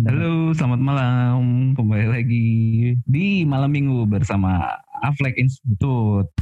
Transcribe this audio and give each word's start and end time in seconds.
Halo, 0.00 0.56
selamat 0.56 0.80
malam. 0.80 1.76
Kembali 1.76 2.08
lagi 2.08 2.48
di 3.04 3.44
malam 3.44 3.68
minggu 3.68 4.08
bersama 4.08 4.80
Aflek 5.04 5.36
Institute. 5.36 6.32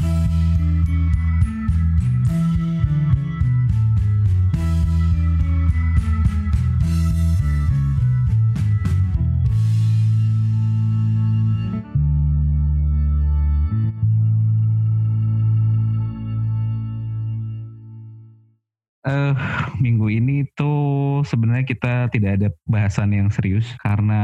Eh, 19.11 19.35
minggu 19.81 20.13
ini 20.13 20.45
tuh 20.55 21.25
sebenarnya 21.25 21.65
kita 21.65 22.13
tidak 22.13 22.31
ada 22.39 22.49
bahasan 22.69 23.17
yang 23.17 23.29
serius 23.33 23.67
karena 23.81 24.23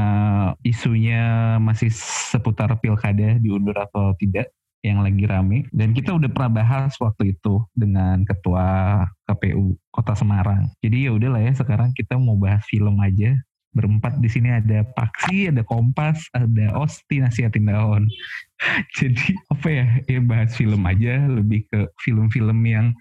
isunya 0.62 1.56
masih 1.58 1.88
seputar 2.30 2.76
pilkada 2.78 3.40
diundur 3.40 3.74
atau 3.74 4.12
tidak 4.20 4.52
yang 4.84 5.02
lagi 5.02 5.26
rame 5.26 5.66
dan 5.74 5.90
kita 5.90 6.14
udah 6.14 6.30
pernah 6.30 6.62
bahas 6.62 6.94
waktu 7.02 7.34
itu 7.34 7.64
dengan 7.74 8.22
ketua 8.22 9.02
KPU 9.26 9.74
Kota 9.90 10.14
Semarang. 10.14 10.70
Jadi 10.78 11.10
ya 11.10 11.16
udahlah 11.16 11.42
ya 11.42 11.52
sekarang 11.58 11.90
kita 11.96 12.14
mau 12.14 12.38
bahas 12.38 12.62
film 12.70 13.02
aja. 13.02 13.34
Berempat 13.76 14.16
di 14.24 14.28
sini 14.32 14.48
ada 14.48 14.88
Paksi, 14.96 15.52
ada 15.52 15.60
Kompas, 15.60 16.32
ada 16.32 16.72
Osti 16.80 17.20
nasihatin 17.20 17.68
daun. 17.68 18.08
Jadi 18.96 19.36
apa 19.52 19.68
ya? 19.68 19.86
Ya 20.08 20.20
bahas 20.22 20.56
film 20.56 20.80
aja 20.88 21.28
lebih 21.28 21.68
ke 21.68 21.84
film-film 22.00 22.56
yang 22.64 22.96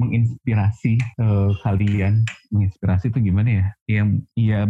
menginspirasi 0.00 0.96
uh, 1.20 1.52
kalian. 1.60 2.24
Menginspirasi 2.48 3.12
itu 3.12 3.20
gimana 3.20 3.50
ya? 3.52 3.66
Yang 4.00 4.08
ya 4.34 4.60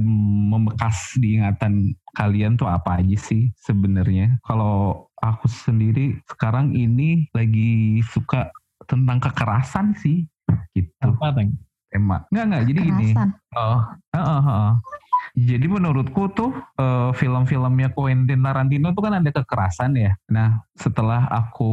membekas 0.50 1.14
di 1.22 1.38
ingatan 1.38 1.94
kalian 2.18 2.58
tuh 2.58 2.66
apa 2.66 2.98
aja 2.98 3.16
sih 3.16 3.54
sebenarnya? 3.62 4.42
Kalau 4.42 5.06
aku 5.22 5.46
sendiri 5.46 6.18
sekarang 6.26 6.74
ini 6.74 7.30
lagi 7.30 8.02
suka 8.10 8.50
tentang 8.90 9.22
kekerasan 9.22 9.94
sih 9.94 10.26
gitu. 10.74 10.90
Apa 10.98 11.38
tema. 11.94 12.26
Nggak 12.34 12.44
nggak. 12.50 12.62
Jadi 12.66 12.80
gini. 12.90 13.08
Oh 13.54 13.78
uh, 14.14 14.18
uh, 14.18 14.42
uh. 14.42 14.70
Jadi 15.38 15.66
menurutku 15.70 16.30
tuh 16.34 16.50
uh, 16.80 17.10
film-filmnya 17.14 17.94
Quentin 17.94 18.42
Tarantino 18.42 18.90
tuh 18.94 19.02
kan 19.06 19.18
ada 19.18 19.30
kekerasan 19.30 19.94
ya. 19.94 20.12
Nah 20.30 20.62
setelah 20.74 21.28
aku 21.30 21.70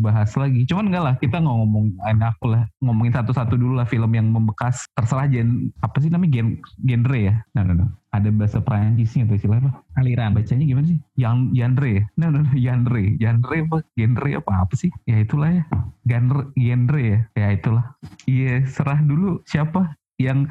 bahas 0.00 0.32
lagi, 0.38 0.64
cuman 0.64 0.88
enggak 0.88 1.04
lah 1.04 1.14
kita 1.18 1.42
nggak 1.42 1.56
ngomong, 1.58 1.86
enak 2.06 2.38
aku 2.38 2.54
lah 2.54 2.62
ngomongin 2.80 3.12
satu-satu 3.12 3.58
dulu 3.58 3.76
lah 3.76 3.86
film 3.88 4.10
yang 4.14 4.30
membekas 4.30 4.86
terserah 4.94 5.26
gen 5.28 5.74
apa 5.82 5.96
sih 6.00 6.08
namanya 6.08 6.40
gen, 6.40 6.48
genre 6.80 7.18
ya. 7.18 7.34
Nah, 7.52 7.62
nah, 7.66 7.76
nah. 7.84 7.90
Ada 8.14 8.30
bahasa 8.30 8.62
Perancisnya 8.62 9.26
tuh 9.26 9.34
istilah 9.34 9.58
apa? 9.58 9.70
Aliran. 9.98 10.38
Bacanya 10.38 10.62
gimana 10.62 10.86
sih? 10.86 11.02
Yang 11.18 11.36
genre 11.50 11.88
ya? 11.90 12.02
Nah, 12.14 12.28
nah, 12.30 12.46
nah, 12.46 12.54
genre. 12.54 13.02
Genre 13.18 13.56
apa? 13.66 13.78
Genre 13.98 14.30
apa 14.38 14.52
apa 14.54 14.74
sih? 14.78 14.90
Ya 15.02 15.18
itulah 15.18 15.50
ya. 15.50 15.62
Genre, 16.06 16.42
genre 16.54 17.00
ya. 17.02 17.18
Ya 17.34 17.46
itulah. 17.50 17.84
Iya, 18.30 18.70
serah 18.70 19.02
dulu 19.02 19.42
siapa 19.50 19.98
yang 20.14 20.46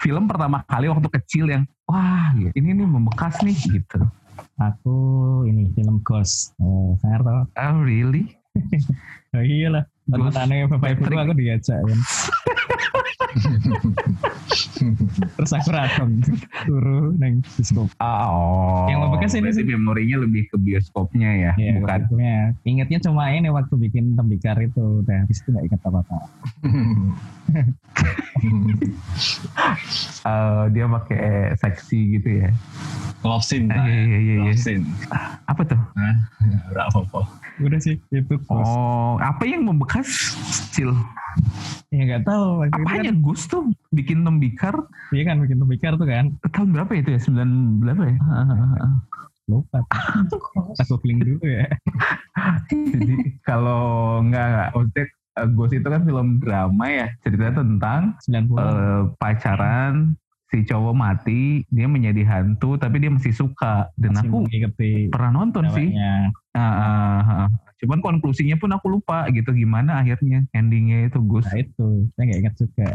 film 0.00 0.24
pertama 0.24 0.64
kali 0.64 0.88
waktu 0.88 1.08
kecil 1.20 1.44
yang 1.52 1.62
wah 1.84 2.32
ini 2.56 2.72
nih 2.72 2.88
membekas 2.88 3.44
nih 3.44 3.54
gitu. 3.54 4.00
Aku 4.56 4.96
ini 5.44 5.68
film 5.76 6.00
Ghost. 6.00 6.56
Oh, 6.60 6.96
saya 7.04 7.20
tahu. 7.20 7.44
Oh 7.44 7.78
really? 7.84 8.36
oh 9.36 9.44
iyalah. 9.44 9.84
Tanya 10.10 10.66
bapak 10.66 10.88
ibu 10.98 11.02
aku 11.14 11.34
diajak 11.38 11.78
kan. 11.80 11.98
Terus 15.36 15.52
aku 15.54 15.68
ratong 15.70 16.24
turu 16.66 17.14
neng 17.20 17.44
bioskop. 17.44 17.88
Oh. 18.00 18.88
Yang 18.88 18.98
membekas 19.06 19.32
ini 19.36 19.50
sih 19.52 19.64
memorinya 19.64 20.16
lebih 20.24 20.50
ke 20.50 20.56
bioskopnya 20.58 21.30
ya, 21.36 21.52
ya 21.56 21.78
bukan? 21.78 22.08
Bioskopnya. 22.08 22.36
Ingatnya 22.66 22.98
cuma 23.04 23.30
ini 23.30 23.48
waktu 23.52 23.74
bikin 23.76 24.16
tembikar 24.16 24.56
itu, 24.58 25.04
udah 25.04 25.24
habis 25.24 25.38
itu 25.44 25.48
nggak 25.52 25.64
ingat 25.70 25.80
apa-apa. 25.84 26.18
uh, 30.26 30.64
dia 30.74 30.86
pakai 30.88 31.54
seksi 31.60 32.00
gitu 32.18 32.28
ya. 32.46 32.50
Love 33.20 33.44
scene. 33.44 33.68
Ah, 33.68 33.84
iya, 33.84 34.02
iya, 34.04 34.18
iya. 34.18 34.36
Love 34.48 34.60
scene. 34.60 34.84
Apa 35.44 35.62
tuh? 35.68 35.80
Nah, 35.96 36.16
udah 36.72 36.84
apa-apa. 36.88 37.20
Udah 37.60 37.78
sih, 37.80 38.00
itu. 38.08 38.34
Oh, 38.48 39.20
apa 39.20 39.44
yang 39.44 39.68
membekas 39.68 40.08
Cil? 40.72 40.96
Ya 41.92 42.02
nggak 42.08 42.24
tahu. 42.24 42.64
Apanya 42.72 43.12
kan, 43.12 43.16
Gus 43.20 43.44
tuh 43.44 43.68
bikin 43.92 44.24
tembikar? 44.24 44.72
Iya 45.12 45.22
kan 45.28 45.36
bikin 45.44 45.60
tembikar 45.60 45.92
tuh 46.00 46.08
kan. 46.08 46.32
Tahun 46.48 46.68
berapa 46.72 46.92
itu 46.96 47.12
ya? 47.12 47.20
Sembilan 47.20 47.50
berapa 47.84 48.02
ya? 48.08 48.18
Lupa. 49.50 49.82
Aku 50.80 50.96
googling 50.96 51.20
dulu 51.20 51.44
ya. 51.44 51.66
Jadi 52.70 53.36
kalau 53.44 54.22
nggak, 54.24 54.72
maksudnya 54.72 55.06
Ghost 55.54 55.72
itu 55.72 55.86
kan 55.86 56.02
film 56.04 56.42
drama 56.42 56.84
ya 56.90 57.06
ceritanya 57.24 57.54
tentang 57.64 58.00
uh, 58.58 59.08
pacaran 59.16 60.18
si 60.50 60.66
cowok 60.66 60.94
mati 60.94 61.62
dia 61.70 61.86
menjadi 61.86 62.26
hantu 62.26 62.74
tapi 62.74 62.98
dia 62.98 63.10
masih 63.10 63.30
suka. 63.30 63.88
Dan 63.94 64.18
masih 64.18 64.28
aku 64.28 64.38
pernah 65.14 65.30
nonton 65.30 65.70
sih. 65.70 65.94
uh, 65.94 66.26
uh, 66.58 67.46
uh. 67.46 67.48
cuman 67.80 68.04
konklusinya 68.04 68.60
pun 68.60 68.74
aku 68.76 68.92
lupa 68.92 69.24
gitu 69.32 69.56
gimana 69.56 70.04
akhirnya 70.04 70.44
endingnya 70.52 71.08
itu 71.08 71.22
Gus. 71.24 71.48
Nah 71.48 71.64
itu. 71.64 71.88
Saya 72.18 72.24
nggak 72.28 72.38
ingat 72.44 72.54
juga. 72.60 72.86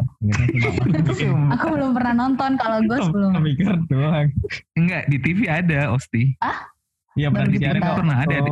Aku 1.58 1.66
belum 1.74 1.90
pernah 1.96 2.14
nonton 2.14 2.54
kalau 2.60 2.78
Gus 2.86 3.08
belum. 3.10 3.32
mikir 3.42 3.74
doang. 3.90 4.30
Enggak 4.78 5.10
di 5.10 5.18
TV 5.18 5.50
ada 5.50 5.90
Osti. 5.90 6.38
Ah 6.38 6.75
Iya 7.16 7.28
pernah 7.32 7.48
disiarin 7.48 7.80
kok. 7.80 7.96
Pernah 7.96 8.16
ada 8.20 8.36
di, 8.36 8.50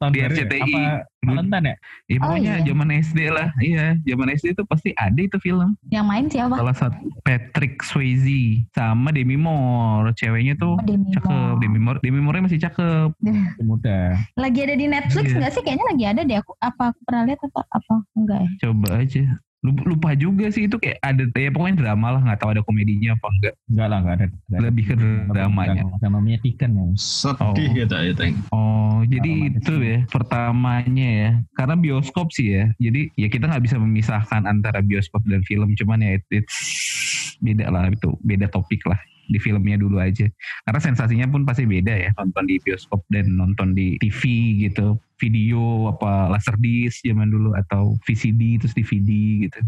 tahun 0.00 0.12
di 0.16 0.20
RCTI. 0.24 0.72
Apa 0.72 1.04
Valentine 1.20 1.66
ya? 1.68 1.76
Iya 2.08 2.16
oh, 2.16 2.22
pokoknya 2.24 2.54
iya. 2.56 2.64
zaman 2.64 2.88
SD 2.96 3.18
lah. 3.28 3.48
Iya, 3.60 3.86
zaman 4.08 4.26
SD 4.32 4.46
itu 4.56 4.62
pasti 4.64 4.90
ada 4.96 5.20
itu 5.20 5.36
film. 5.36 5.76
Yang 5.92 6.06
main 6.08 6.24
siapa? 6.32 6.54
Salah 6.56 6.76
satu 6.76 7.04
Patrick 7.28 7.84
Swayze 7.84 8.64
sama 8.72 9.12
Demi 9.12 9.36
Moore. 9.36 10.16
Ceweknya 10.16 10.56
tuh 10.56 10.80
oh, 10.80 10.84
Demi 10.88 11.12
cakep. 11.12 11.54
Demi 11.60 11.78
Moore. 11.78 12.00
Demi 12.00 12.20
Moore 12.24 12.40
masih 12.40 12.56
cakep. 12.56 13.12
Muda. 13.68 14.16
Lagi 14.40 14.58
ada 14.64 14.74
di 14.80 14.86
Netflix 14.88 15.28
iya. 15.28 15.38
nggak 15.44 15.52
sih? 15.52 15.62
Kayaknya 15.62 15.86
lagi 15.92 16.04
ada 16.08 16.20
deh. 16.24 16.36
Aku 16.40 16.52
apa 16.56 16.82
aku 16.96 17.00
pernah 17.04 17.22
lihat 17.28 17.40
apa 17.44 17.60
apa 17.68 17.94
enggak 18.16 18.40
ya? 18.40 18.50
Coba 18.64 18.88
aja 19.04 19.24
lupa 19.60 20.16
juga 20.16 20.48
sih 20.48 20.64
itu 20.64 20.80
kayak 20.80 20.98
ada 21.04 21.28
ya 21.36 21.52
pokoknya 21.52 21.76
drama 21.84 22.16
lah 22.16 22.20
nggak 22.24 22.38
tahu 22.40 22.50
ada 22.56 22.62
komedinya 22.64 23.12
apa 23.12 23.26
enggak. 23.28 23.54
Enggak 23.68 23.86
lah 23.86 23.98
enggak 24.00 24.14
ada, 24.16 24.26
enggak 24.26 24.60
lebih 24.64 24.84
ke 24.88 24.94
dramanya. 25.28 25.82
drama 26.00 26.18
menyedihkan 26.24 26.70
ya. 26.72 26.84
Sedih 26.96 27.68
oh. 27.68 27.76
gitu 27.76 27.94
ya 27.94 28.12
teng. 28.16 28.34
Oh 28.50 29.04
jadi 29.04 29.32
itu 29.52 29.74
ya 29.80 29.98
pertamanya 30.08 31.08
ya. 31.08 31.30
Karena 31.56 31.74
bioskop 31.76 32.32
sih 32.32 32.56
ya. 32.56 32.64
Jadi 32.80 33.12
ya 33.20 33.28
kita 33.28 33.48
nggak 33.48 33.64
bisa 33.64 33.76
memisahkan 33.76 34.48
antara 34.48 34.80
bioskop 34.80 35.20
dan 35.28 35.44
film. 35.44 35.76
Cuman 35.76 36.00
ya 36.00 36.16
it's 36.32 37.36
beda 37.40 37.72
lah 37.72 37.88
itu 37.88 38.12
beda 38.20 38.52
topik 38.52 38.84
lah 38.84 39.00
di 39.30 39.38
filmnya 39.38 39.78
dulu 39.78 40.02
aja. 40.02 40.26
Karena 40.66 40.80
sensasinya 40.82 41.26
pun 41.30 41.46
pasti 41.46 41.64
beda 41.64 41.94
ya 41.94 42.10
nonton 42.18 42.50
di 42.50 42.58
bioskop 42.58 43.06
dan 43.08 43.38
nonton 43.38 43.72
di 43.72 43.94
TV 44.02 44.20
gitu. 44.66 44.98
Video 45.20 45.92
apa 45.92 46.32
laserdisc 46.32 47.04
zaman 47.04 47.28
dulu 47.28 47.52
atau 47.52 47.94
VCD 48.08 48.58
terus 48.58 48.74
DVD 48.74 49.10
gitu. 49.46 49.60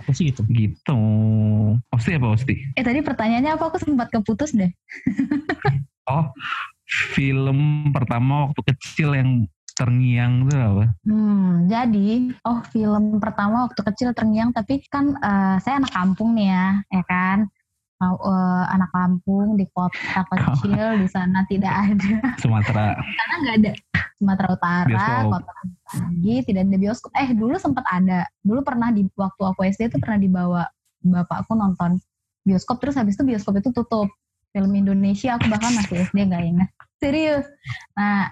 Apa 0.00 0.10
sih 0.16 0.32
gitu? 0.32 0.42
Gitu. 0.48 1.00
Osti 1.92 2.16
apa 2.16 2.26
Osti? 2.32 2.54
Eh 2.78 2.84
tadi 2.86 3.04
pertanyaannya 3.04 3.58
apa? 3.58 3.68
Aku 3.68 3.78
sempat 3.82 4.08
keputus 4.08 4.56
deh. 4.56 4.70
oh, 6.10 6.30
film 7.12 7.90
pertama 7.90 8.48
waktu 8.48 8.60
kecil 8.70 9.18
yang 9.18 9.50
terngiang 9.74 10.44
tuh 10.44 10.58
apa? 10.60 10.84
Hmm, 11.08 11.64
jadi 11.64 12.36
oh 12.44 12.60
film 12.68 13.16
pertama 13.16 13.64
waktu 13.64 13.80
kecil 13.80 14.12
terngiang 14.12 14.52
tapi 14.52 14.84
kan 14.92 15.16
uh, 15.16 15.56
saya 15.62 15.80
anak 15.80 15.92
kampung 15.94 16.36
nih 16.36 16.52
ya, 16.52 16.66
ya 16.92 17.02
kan 17.08 17.38
uh, 18.00 18.64
anak 18.72 18.90
kampung 18.96 19.60
di 19.60 19.68
kota 19.76 20.24
kecil 20.32 21.04
di 21.04 21.08
sana 21.08 21.44
tidak 21.46 21.72
ada. 21.72 22.16
Sumatera. 22.40 22.96
di 23.04 23.14
sana 23.14 23.34
nggak 23.44 23.56
ada. 23.60 23.72
Sumatera 24.20 24.48
Utara, 24.52 24.84
bioskop. 24.88 25.30
kota 25.32 25.52
lagi 26.00 26.34
tidak 26.44 26.60
ada 26.68 26.78
bioskop. 26.80 27.10
Eh 27.16 27.28
dulu 27.36 27.56
sempat 27.60 27.84
ada. 27.88 28.20
Dulu 28.40 28.60
pernah 28.64 28.88
di 28.92 29.04
waktu 29.16 29.42
aku 29.44 29.60
SD 29.68 29.92
itu 29.92 29.98
pernah 30.00 30.18
dibawa 30.20 30.62
bapakku 31.00 31.56
nonton 31.56 31.96
bioskop 32.44 32.80
terus 32.80 32.96
habis 32.96 33.16
itu 33.16 33.24
bioskop 33.24 33.60
itu 33.60 33.72
tutup. 33.72 34.08
Film 34.50 34.74
Indonesia 34.74 35.38
aku 35.38 35.46
bahkan 35.46 35.72
masih 35.76 36.08
SD 36.08 36.26
nggak 36.26 36.44
ingat. 36.44 36.68
Serius. 37.00 37.46
Nah, 37.96 38.28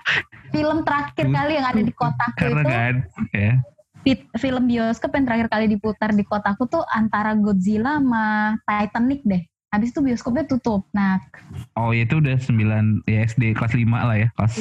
film 0.52 0.84
terakhir 0.84 1.24
kali 1.30 1.52
yang 1.56 1.66
ada 1.68 1.80
di 1.80 1.92
kotaku 1.94 2.36
Karena 2.36 2.92
itu 2.92 3.22
ya 3.32 3.54
film 4.38 4.64
bioskop 4.70 5.10
yang 5.12 5.26
terakhir 5.26 5.48
kali 5.50 5.66
diputar 5.68 6.10
di 6.14 6.24
kotaku 6.24 6.64
tuh 6.70 6.84
antara 6.94 7.34
Godzilla 7.36 7.98
sama 7.98 8.56
Titanic 8.64 9.20
deh. 9.26 9.42
Habis 9.68 9.92
itu 9.92 10.00
bioskopnya 10.00 10.48
tutup. 10.48 10.88
Nah, 10.96 11.20
oh 11.76 11.92
itu 11.92 12.24
udah 12.24 12.40
9 12.40 13.04
ya 13.04 13.20
SD 13.28 13.52
kelas 13.52 13.76
5 13.76 13.84
lah 13.84 14.16
ya, 14.16 14.28
kelas 14.32 14.54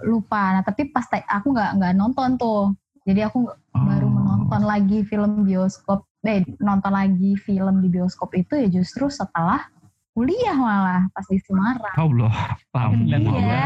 lupa. 0.00 0.56
Nah, 0.56 0.62
tapi 0.64 0.88
pas 0.88 1.04
aku 1.12 1.52
nggak 1.52 1.70
nggak 1.76 1.92
nonton 1.92 2.40
tuh. 2.40 2.72
Jadi 3.04 3.20
aku 3.24 3.48
oh. 3.52 3.84
baru 3.84 4.08
menonton 4.08 4.62
lagi 4.64 5.04
film 5.04 5.44
bioskop 5.44 6.08
eh 6.26 6.42
nonton 6.58 6.92
lagi 6.92 7.38
film 7.38 7.78
di 7.78 7.88
bioskop 7.88 8.34
itu 8.34 8.58
ya 8.58 8.66
justru 8.68 9.06
setelah 9.06 9.64
kuliah 10.18 10.56
malah 10.58 11.06
pas 11.14 11.22
di 11.30 11.38
Semarang. 11.46 11.94
Allah, 11.94 12.34
lama 12.74 12.98
Dan 13.06 13.22
Iya. 13.22 13.64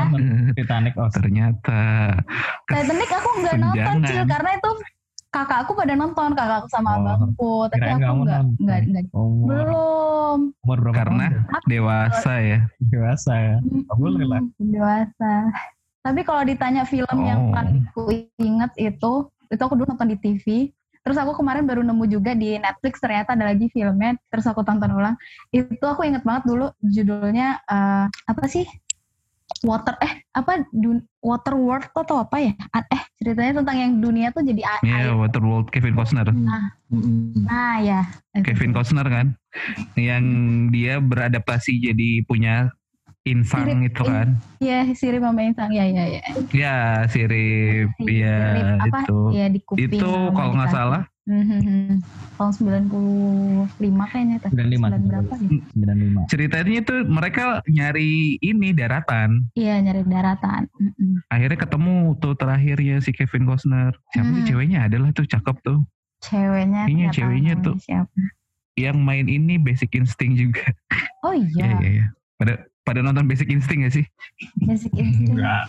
Titanic 0.53 0.95
oh 1.01 1.09
Ternyata 1.09 2.13
Titanic 2.69 3.09
aku 3.09 3.29
nggak 3.41 3.57
nonton. 3.57 3.97
Cil 4.05 4.25
karena 4.29 4.51
itu 4.61 4.71
kakakku 5.33 5.73
pada 5.73 5.97
nonton 5.97 6.37
kakakku 6.37 6.69
sama 6.69 6.91
Oh. 6.93 6.99
abangku 7.01 7.53
tapi 7.67 7.89
aku 7.89 7.99
kamu 7.99 8.21
nggak 8.23 8.41
nonton. 8.45 8.61
nggak 8.61 8.79
nggak 8.85 9.05
umur 9.17 9.49
belum 9.49 10.39
umur 10.61 10.79
berapa 10.79 10.97
Karena 11.01 11.27
tahun? 11.33 11.63
dewasa 11.67 12.33
ya. 12.39 12.59
dewasa 12.79 13.33
ya. 13.35 13.57
Oh, 13.89 13.97
boleh 13.97 14.25
lah. 14.29 14.43
Dewasa 14.57 15.33
tapi 16.03 16.21
kalau 16.23 16.43
ditanya 16.43 16.83
film 16.85 17.19
yang 17.23 17.49
Oh. 17.49 17.53
paling 17.55 17.89
ku 17.91 18.11
inget 18.37 18.73
itu 18.77 19.13
itu 19.49 19.63
aku 19.63 19.75
dulu 19.75 19.89
nonton 19.89 20.13
di 20.13 20.19
TV 20.19 20.69
terus 21.03 21.19
aku 21.19 21.35
kemarin 21.35 21.67
baru 21.67 21.83
nemu 21.83 22.05
juga 22.07 22.31
di 22.31 22.55
Netflix 22.55 23.03
ternyata 23.03 23.35
ada 23.35 23.51
lagi 23.51 23.67
filmnya 23.69 24.15
terus 24.31 24.47
aku 24.47 24.63
tonton 24.63 24.87
ulang 24.93 25.19
itu 25.51 25.83
aku 25.83 26.07
inget 26.07 26.23
banget 26.23 26.47
dulu 26.47 26.71
judulnya 26.79 27.59
eh, 27.59 28.07
apa 28.07 28.45
sih 28.47 28.63
water 29.61 29.95
eh 30.01 30.25
apa 30.33 30.65
dun, 30.73 31.05
water 31.21 31.55
world 31.55 31.85
atau 31.93 32.25
apa 32.25 32.37
ya 32.41 32.53
A- 32.73 32.89
eh 32.89 33.03
ceritanya 33.21 33.61
tentang 33.63 33.77
yang 33.77 33.93
dunia 34.01 34.29
tuh 34.33 34.43
jadi 34.43 34.65
Iya, 34.83 35.13
air 35.13 35.13
Waterworld 35.15 35.69
Kevin 35.71 35.95
Costner. 35.95 36.27
Mm-mm. 36.33 37.47
nah 37.47 37.79
ya 37.81 38.01
Kevin 38.41 38.73
Costner 38.73 39.07
kan, 39.07 39.27
yang 39.95 40.25
dia 40.73 40.99
beradaptasi 40.99 41.79
jadi 41.79 42.25
punya 42.25 42.73
insang 43.23 43.67
Sirip, 43.71 43.87
itu 43.87 44.03
kan. 44.03 44.29
Iya, 44.59 44.79
sirip 44.93 45.23
sama 45.23 45.41
insang. 45.41 45.71
Ya, 45.71 45.85
ya, 45.87 46.05
ya. 46.11 46.23
Ya, 46.51 46.77
sirip, 47.07 47.87
Si 47.95 48.19
ya 48.19 48.37
sirip 48.51 48.83
apa? 48.83 48.99
itu. 49.01 49.19
Ya, 49.31 49.47
di 49.47 49.61
kuping. 49.63 49.87
Itu 49.87 50.11
kalau 50.33 50.53
nggak 50.53 50.71
salah, 50.71 51.03
Mhm. 51.23 52.03
Tahun 52.35 52.51
95 52.51 53.71
kayaknya. 54.11 54.37
tuh. 54.43 54.51
95. 54.51 54.91
9 54.91 55.07
berapa 55.07 55.35
nih? 55.39 55.61
95. 55.71 56.21
ceritanya 56.27 56.81
tuh 56.83 56.99
mereka 57.07 57.45
nyari 57.65 58.11
ini 58.39 58.75
daratan. 58.75 59.47
Iya, 59.55 59.79
nyari 59.81 60.03
daratan. 60.03 60.67
Mhm. 60.75 61.23
Akhirnya 61.31 61.59
ketemu 61.59 61.95
tuh 62.19 62.35
terakhirnya 62.35 62.99
si 62.99 63.15
Kevin 63.15 63.47
Costner. 63.47 63.95
Siapa 64.11 64.29
sih 64.29 64.43
Hmm. 64.43 64.49
ceweknya 64.51 64.79
adalah 64.91 65.15
tuh 65.15 65.23
cakep 65.23 65.57
tuh. 65.63 65.79
Ceweknya. 66.21 66.91
Iya, 66.91 67.07
ceweknya 67.11 67.55
tuh. 67.61 67.79
Siapa. 67.79 68.19
Yang 68.75 68.99
main 68.99 69.27
ini 69.29 69.63
Basic 69.63 69.95
Instinct 69.95 70.35
juga. 70.35 70.75
Oh 71.23 71.31
Iya, 71.31 71.47
iya, 71.55 71.67
iya, 71.79 71.91
iya. 72.03 72.07
Pada 72.35 72.67
pada 72.83 73.01
nonton 73.03 73.27
Basic 73.31 73.49
Instinct 73.51 73.83
gak 73.87 73.95
sih? 73.95 74.07
Basic 74.67 74.93
Instinct. 74.99 75.39
Enggak. 75.39 75.65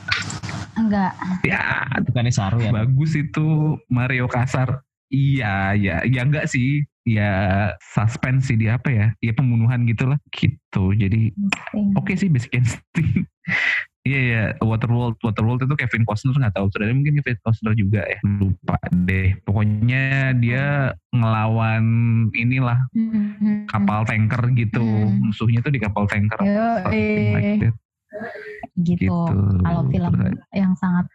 Enggak. 0.74 1.13
Ya, 1.45 1.86
Bukannya 2.01 2.33
Saru 2.33 2.60
ya? 2.62 2.74
bagus 2.74 3.13
itu 3.13 3.77
Mario 3.89 4.25
Kasar. 4.25 4.81
Iya, 5.13 5.77
ya, 5.77 6.01
ya 6.04 6.21
enggak 6.25 6.50
sih. 6.50 6.81
Ya 7.04 7.31
suspense 7.94 8.48
sih 8.48 8.56
dia 8.56 8.80
apa 8.80 8.89
ya? 8.89 9.07
Ya 9.19 9.36
pembunuhan 9.36 9.83
gitulah. 9.86 10.18
Gitu. 10.33 10.83
Jadi 10.98 11.36
oke 11.94 12.15
sih 12.18 12.31
Basic 12.31 12.51
Instinct. 12.57 13.30
Iya 14.03 14.19
ya, 14.19 14.44
Waterworld, 14.59 15.15
Waterworld 15.23 15.63
itu 15.63 15.79
Kevin 15.79 16.03
Costner 16.03 16.35
nggak 16.35 16.59
tahu, 16.59 16.67
saudara 16.75 16.91
mungkin 16.91 17.23
Kevin 17.23 17.39
Costner 17.39 17.71
juga 17.71 18.03
ya, 18.03 18.19
lupa 18.35 18.75
deh. 19.07 19.31
Pokoknya 19.47 20.35
dia 20.35 20.91
ngelawan 21.15 21.83
inilah 22.35 22.83
Mhm. 22.91 23.71
kapal 23.71 24.03
tanker 24.03 24.51
gitu, 24.59 24.83
Hmm. 24.83 25.23
musuhnya 25.23 25.63
tuh 25.63 25.71
di 25.71 25.79
kapal 25.79 26.03
tanker. 26.11 26.35
Yo, 26.44 26.83
like 26.83 26.91
eh, 26.91 27.15
that, 27.63 27.75
gitu. 28.75 29.07
gitu. 29.07 29.35
Kalau 29.63 29.88
film 29.88 30.11
Terus, 30.19 30.35
yang 30.51 30.75
sangat 30.75 31.07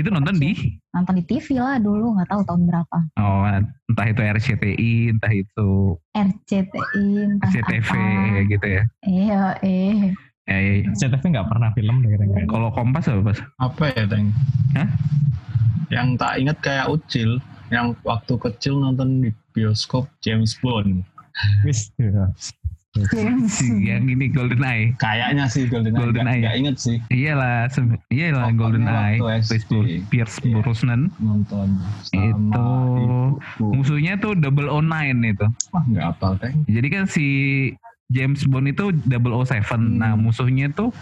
itu 0.00 0.08
nonton 0.08 0.32
di, 0.40 0.80
nonton 0.88 1.14
di 1.20 1.24
TV 1.28 1.60
lah 1.60 1.76
dulu, 1.76 2.16
nggak 2.16 2.32
tahu 2.32 2.40
tahun 2.48 2.62
berapa. 2.64 2.98
oh 3.20 3.44
entah 3.92 4.06
itu 4.08 4.20
RCTI, 4.24 4.92
entah 5.12 5.32
itu 5.36 6.00
RCTI, 6.16 7.06
entah 7.28 7.50
CTV 7.52 7.90
apa. 7.92 8.48
gitu 8.48 8.66
ya. 8.72 8.82
Iya, 9.04 9.42
eh. 9.60 10.16
Ya, 10.42 10.58
ya, 10.58 10.72
ya. 10.82 10.90
CTV 10.98 11.22
nggak 11.38 11.48
pernah 11.48 11.70
film 11.72 12.02
deh 12.02 12.10
kira-kira. 12.12 12.46
Kalau 12.50 12.68
Kompas 12.74 13.06
apa 13.06 13.20
pas? 13.30 13.38
Apa 13.62 13.84
ya, 13.94 14.04
Teng? 14.10 14.34
Hah? 14.74 14.88
Yang 15.88 16.08
tak 16.18 16.32
ingat 16.40 16.56
kayak 16.60 16.86
Ucil, 16.90 17.30
yang 17.70 17.94
waktu 18.02 18.34
kecil 18.36 18.80
nonton 18.80 19.22
di 19.22 19.30
bioskop 19.54 20.10
James 20.18 20.58
Bond. 20.58 21.06
Wis. 21.62 21.94
ya. 21.96 22.26
Si 23.48 23.88
yang 23.88 24.04
ini 24.04 24.28
Golden 24.28 24.60
Eye. 24.60 24.92
Kayaknya 25.00 25.48
sih 25.48 25.64
Golden, 25.64 25.96
Golden 25.96 26.28
Eye, 26.28 26.28
Eye. 26.28 26.36
ya? 26.36 26.40
Nggak 26.44 26.56
inget 26.60 26.76
sih 26.76 26.96
Iyalah, 27.08 27.56
iyalah 28.12 28.44
Pokoknya 28.52 28.60
Golden 28.60 28.84
Eye. 28.84 29.16
Pierce, 29.16 29.48
Pierce 30.12 30.36
Iya. 30.44 30.60
Brosnan. 30.60 31.00
nonton 31.16 31.68
sama 32.04 32.20
Itu 32.20 32.36
ibuku. 33.00 33.64
musuhnya 33.72 34.20
tuh 34.20 34.36
double 34.36 34.68
O 34.68 34.84
nine 34.84 35.24
itu. 35.24 35.46
Wah 35.72 35.80
nggak 35.88 36.20
Teng. 36.44 36.68
Jadi 36.68 36.88
kan 36.92 37.04
si 37.08 37.26
James 38.12 38.44
Bond 38.44 38.68
itu 38.68 38.92
007. 39.02 39.64
Hmm. 39.72 39.98
Nah, 39.98 40.12
musuhnya 40.14 40.68
tuh 40.70 40.92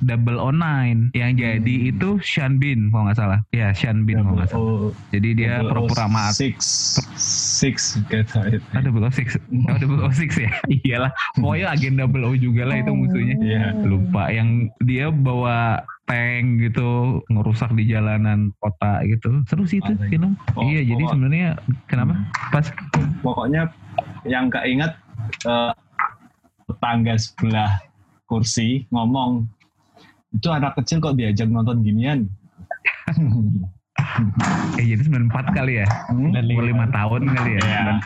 009. 0.00 1.12
Yang 1.12 1.30
jadi 1.36 1.74
Hmm. 1.76 1.90
itu 1.90 2.08
Sean 2.20 2.56
Bean 2.56 2.88
kalau 2.88 3.06
nggak 3.06 3.18
salah. 3.18 3.38
Ya, 3.50 3.70
Sean 3.70 4.02
Bean 4.02 4.20
kalau 4.20 4.36
nggak 4.36 4.50
salah. 4.50 4.90
Jadi 5.10 5.28
dia 5.34 5.60
pura-pura 5.62 6.04
maat. 6.06 6.32
Six, 6.32 6.56
six 7.16 7.74
gitu. 8.02 8.36
itu. 8.42 8.58
Oh, 8.74 8.80
006. 8.80 9.36
Oh, 9.64 10.10
006 10.10 10.36
ya. 10.36 10.50
Iyalah. 10.82 11.10
Pokoknya 11.36 11.66
agen 11.70 11.94
00 11.96 12.10
juga 12.36 12.62
lah 12.64 12.76
itu 12.76 12.90
musuhnya. 12.90 13.36
Iya. 13.38 13.64
Lupa 13.84 14.28
yang 14.28 14.48
dia 14.80 15.08
bawa 15.08 15.80
tank 16.04 16.60
gitu 16.60 17.20
ngerusak 17.26 17.72
di 17.72 17.88
jalanan 17.88 18.52
kota 18.58 19.00
gitu. 19.04 19.40
Seru 19.44 19.64
sih 19.64 19.80
itu 19.80 19.92
film. 20.06 20.36
Oh, 20.52 20.60
iya, 20.62 20.84
jadi 20.84 21.00
pokok- 21.00 21.12
sebenarnya 21.12 21.48
kenapa? 21.86 22.12
Pas 22.50 22.66
Pokoknya 23.20 23.72
yang 24.24 24.52
keinget 24.52 24.92
eh, 25.48 25.72
tetangga 26.84 27.16
sebelah 27.16 27.80
kursi 28.28 28.84
ngomong 28.92 29.48
itu 30.36 30.52
anak 30.52 30.76
kecil 30.76 31.00
kok 31.00 31.16
diajak 31.16 31.48
nonton 31.48 31.80
ginian. 31.80 32.28
eh 34.76 34.84
jadi 34.84 35.00
94 35.00 35.56
kali 35.56 35.80
ya. 35.80 35.88
Hmm? 36.12 36.28
Dan 36.36 36.44
Umur 36.52 36.68
5 36.68 36.84
tahun 36.92 37.22
kali 37.24 37.56
ya. 37.56 37.64
Iya. 37.64 38.04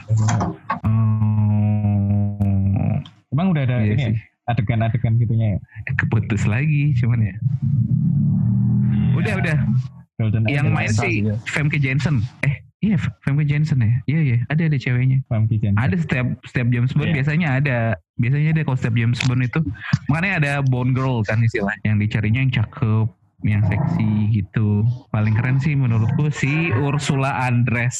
Oh, 0.86 2.94
Emang 3.34 3.50
udah 3.50 3.66
ada 3.66 3.82
iya 3.82 3.98
ini 3.98 4.14
ya? 4.14 4.22
Adegan-adegan 4.46 5.18
gitunya 5.18 5.58
ya? 5.58 5.60
Keputus 5.98 6.46
lagi 6.46 6.94
cuman 7.02 7.34
ya. 7.34 7.36
Udah 9.18 9.42
udah. 9.42 9.58
Golden 10.22 10.46
Yang 10.46 10.70
main 10.70 10.94
ya. 10.94 11.34
Femke 11.50 11.82
Jensen. 11.82 12.22
Eh 12.46 12.57
iya 12.78 12.96
Femke 13.22 13.42
Jensen 13.42 13.78
ya. 13.80 13.94
Iya 14.06 14.20
iya 14.22 14.38
ada 14.46 14.62
ada 14.64 14.78
ceweknya. 14.78 15.18
Famke 15.26 15.58
Jensen. 15.58 15.74
Ada 15.76 15.96
setiap 15.98 16.26
setiap 16.46 16.68
James 16.68 16.92
Bond 16.94 17.10
Iya. 17.10 17.16
biasanya 17.18 17.48
ada. 17.58 17.78
Biasanya 18.14 18.48
ada 18.54 18.62
kalau 18.62 18.78
setiap 18.78 18.94
James 18.94 19.20
Bond 19.24 19.42
itu. 19.42 19.60
Makanya 20.06 20.32
ada 20.38 20.52
Bond 20.62 20.94
Girl 20.94 21.22
kan 21.22 21.38
istilah. 21.40 21.74
Yang 21.82 21.96
dicarinya 22.06 22.40
yang 22.40 22.52
cakep, 22.52 23.06
yang 23.42 23.62
seksi 23.62 24.10
gitu. 24.32 24.82
Paling 25.10 25.34
keren 25.34 25.58
sih 25.58 25.74
menurutku 25.74 26.26
si 26.28 26.70
Ursula 26.72 27.46
Andress. 27.46 27.98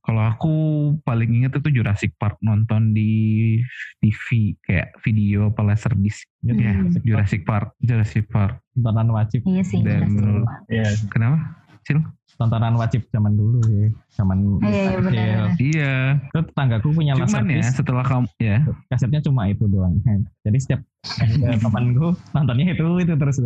Kalau 0.00 0.20
aku 0.22 0.54
paling 1.02 1.32
inget 1.32 1.56
itu 1.56 1.80
Jurassic 1.80 2.12
Park 2.16 2.36
nonton 2.40 2.92
di 2.92 3.56
TV 3.98 4.56
kayak 4.60 4.96
video 5.00 5.48
apa. 5.48 5.72
Jadi 5.72 6.60
Ya, 6.62 6.72
Jurassic 7.00 7.00
Park. 7.00 7.04
Jurassic 7.04 7.42
Park, 7.42 7.66
Jurassic 7.80 8.24
Park. 8.28 8.54
tontonan 8.76 9.08
wajib 9.08 9.40
Iya 9.44 9.62
sih. 9.64 9.80
Dan 9.80 10.04
Jurassic 10.04 10.12
menurut- 10.14 10.44
Park. 10.44 10.60
Iya. 10.68 10.88
Kenapa? 11.08 11.38
Cil? 11.86 12.02
tontonan 12.36 12.76
wajib 12.76 13.00
zaman 13.08 13.32
dulu 13.32 13.64
sih 13.64 13.88
zaman 14.12 14.60
Iya, 14.60 14.68
iya, 14.68 14.68
kecil. 14.68 15.00
benar. 15.00 15.48
Iya. 15.56 15.94
Itu 16.20 16.40
tetanggaku 16.52 16.88
punya 16.92 17.12
Cuman 17.16 17.24
ya 17.24 17.32
laserdisc, 17.32 17.72
setelah 17.80 18.04
kamu 18.04 18.28
ya 18.36 18.58
kasetnya 18.92 19.20
cuma 19.24 19.48
itu 19.48 19.64
doang. 19.64 19.96
Jadi 20.44 20.58
setiap 20.60 20.80
ada 21.16 21.56
temanku 21.56 22.12
nontonnya 22.36 22.76
itu 22.76 22.84
itu 23.00 23.14
terus 23.16 23.36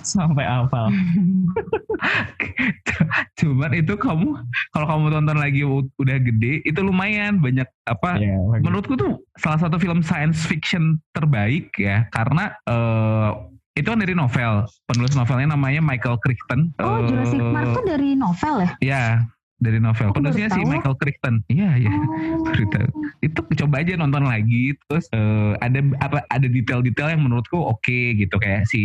sampai 0.00 0.48
hafal. 0.48 0.88
Cuman 3.38 3.70
itu 3.76 3.94
kamu 4.00 4.28
kalau 4.72 4.86
kamu 4.86 5.04
tonton 5.12 5.38
lagi 5.38 5.62
udah 6.00 6.16
gede 6.16 6.64
itu 6.64 6.80
lumayan 6.80 7.44
banyak 7.44 7.68
apa 7.84 8.16
Iya, 8.16 8.64
menurutku 8.64 8.96
tuh 8.96 9.20
salah 9.36 9.60
satu 9.60 9.76
film 9.76 10.00
science 10.00 10.48
fiction 10.48 10.96
terbaik 11.12 11.68
ya 11.76 12.08
karena 12.16 12.56
eh, 12.64 13.30
itu 13.78 13.88
kan 13.88 14.02
dari 14.02 14.14
novel. 14.14 14.66
Penulis 14.84 15.14
novelnya 15.14 15.54
namanya 15.54 15.80
Michael 15.80 16.18
Crichton. 16.18 16.74
Oh, 16.82 16.98
Eh, 16.98 17.06
Jurassic 17.06 17.40
Park 17.40 17.68
tuh 17.72 17.84
dari 17.86 18.18
novel 18.18 18.54
ya? 18.66 18.70
ya 18.82 19.02
dari 19.58 19.82
novel. 19.82 20.14
Aku 20.14 20.22
baru 20.22 20.30
penulisnya 20.30 20.48
si. 20.54 20.62
Michael 20.62 20.96
Crichton. 20.98 21.34
Iya 21.50 21.70
iya. 21.78 21.90
Oh. 21.90 22.46
cerita 22.54 22.78
itu 23.22 23.40
coba 23.58 23.82
aja 23.82 23.98
nonton 23.98 24.22
lagi. 24.22 24.74
Terus 24.86 25.10
eh, 25.10 25.52
ada 25.58 25.82
apa 25.98 26.22
ada 26.30 26.46
detail-detail 26.46 27.18
yang 27.18 27.22
menurutku 27.26 27.58
oke 27.58 27.98
gitu. 28.14 28.36
Kayak 28.38 28.70
si 28.70 28.82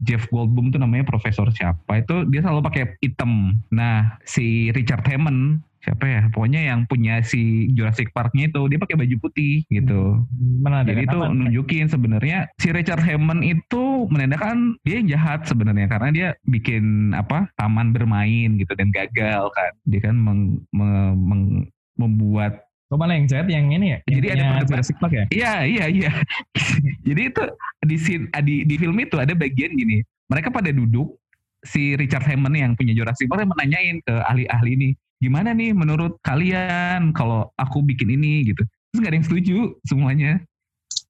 Jeff 0.00 0.24
Goldblum 0.32 0.72
tuh 0.72 0.80
namanya 0.80 1.04
profesor 1.04 1.48
siapa. 1.52 2.00
Itu 2.00 2.24
dia 2.32 2.40
selalu 2.40 2.64
pakai 2.64 2.96
hitam. 3.04 3.60
Nah 3.68 4.16
si 4.24 4.72
Richard 4.72 5.04
Hammond 5.04 5.60
siapa 5.86 6.02
ya 6.02 6.22
pokoknya 6.34 6.66
yang 6.66 6.82
punya 6.84 7.22
si 7.22 7.70
Jurassic 7.70 8.10
Parknya 8.10 8.50
itu 8.50 8.58
dia 8.66 8.74
pakai 8.74 8.98
baju 8.98 9.16
putih 9.22 9.62
gitu 9.70 10.26
Mana 10.58 10.82
ada 10.82 10.90
jadi 10.90 11.06
itu 11.06 11.14
apa? 11.14 11.30
nunjukin 11.30 11.86
sebenarnya 11.86 12.50
si 12.58 12.74
Richard 12.74 12.98
Hammond 12.98 13.46
itu 13.46 14.10
menandakan 14.10 14.74
dia 14.82 14.98
yang 14.98 15.06
jahat 15.06 15.46
sebenarnya 15.46 15.86
karena 15.86 16.08
dia 16.10 16.28
bikin 16.42 17.14
apa 17.14 17.46
taman 17.54 17.94
bermain 17.94 18.58
gitu 18.58 18.74
dan 18.74 18.90
gagal 18.90 19.46
kan. 19.54 19.70
Dia 19.86 20.00
kan 20.02 20.18
meng- 20.18 20.66
me- 20.74 21.14
meng- 21.14 21.66
membuat 21.94 22.66
Kok 22.86 22.98
malah 22.98 23.18
yang 23.18 23.26
chat 23.26 23.46
yang 23.46 23.66
ini 23.66 23.94
ya? 23.94 23.98
Yang 24.06 24.14
Jadi 24.14 24.26
ada 24.26 24.34
perdebatan. 24.38 24.66
Jurassic 24.70 24.96
Park 24.98 25.12
ya? 25.12 25.24
Iya 25.30 25.54
iya 25.64 25.84
iya. 25.86 26.10
Jadi 27.06 27.20
itu 27.26 27.42
di, 27.82 27.96
scene- 27.98 28.30
di 28.42 28.62
di 28.62 28.74
film 28.74 28.94
itu 28.98 29.18
ada 29.18 29.34
bagian 29.34 29.74
gini. 29.74 30.02
Mereka 30.26 30.50
pada 30.50 30.70
duduk 30.70 31.14
si 31.66 31.98
Richard 31.98 32.22
Hammond 32.22 32.54
yang 32.54 32.72
punya 32.78 32.94
Jurassic 32.94 33.26
Park 33.26 33.44
menanyain 33.44 33.98
ke 34.06 34.14
ahli-ahli 34.24 34.70
ini, 34.78 34.88
gimana 35.18 35.50
nih 35.50 35.74
menurut 35.74 36.16
kalian 36.22 37.10
kalau 37.12 37.50
aku 37.58 37.82
bikin 37.82 38.14
ini 38.14 38.46
gitu. 38.46 38.62
Terus 38.94 38.98
gak 39.02 39.10
ada 39.10 39.16
yang 39.18 39.26
setuju 39.26 39.56
semuanya. 39.84 40.32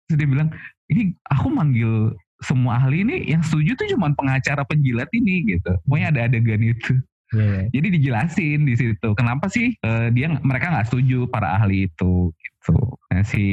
Terus 0.09 0.17
dia 0.19 0.29
bilang, 0.29 0.49
ini 0.89 1.15
aku 1.29 1.47
manggil 1.53 2.17
semua 2.45 2.77
ahli 2.77 3.01
ini 3.01 3.17
yang 3.33 3.41
setuju 3.41 3.73
tuh 3.81 3.89
cuma 3.97 4.13
pengacara 4.13 4.65
penjilat 4.65 5.09
ini 5.13 5.57
gitu. 5.57 5.73
Pokoknya 5.87 6.09
ada 6.13 6.21
adegan 6.29 6.61
itu. 6.61 6.93
Iya. 7.35 7.43
iya. 7.43 7.63
Jadi 7.75 7.87
dijelasin 7.99 8.61
di 8.63 8.75
situ 8.79 9.09
kenapa 9.19 9.51
sih 9.51 9.75
eh, 9.75 10.09
dia 10.15 10.31
mereka 10.31 10.71
nggak 10.71 10.87
setuju 10.87 11.27
para 11.27 11.59
ahli 11.59 11.91
itu 11.91 12.31
gitu. 12.31 12.77
Nah, 13.11 13.25
si 13.25 13.47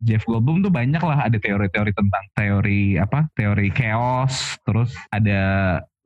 Jeff 0.00 0.24
Goldblum 0.24 0.64
tuh 0.64 0.72
banyak 0.72 1.02
lah 1.02 1.28
ada 1.28 1.38
teori-teori 1.38 1.92
tentang 1.92 2.24
teori 2.34 2.96
apa 2.96 3.28
teori 3.36 3.68
chaos 3.70 4.56
terus 4.64 4.96
ada 5.12 5.42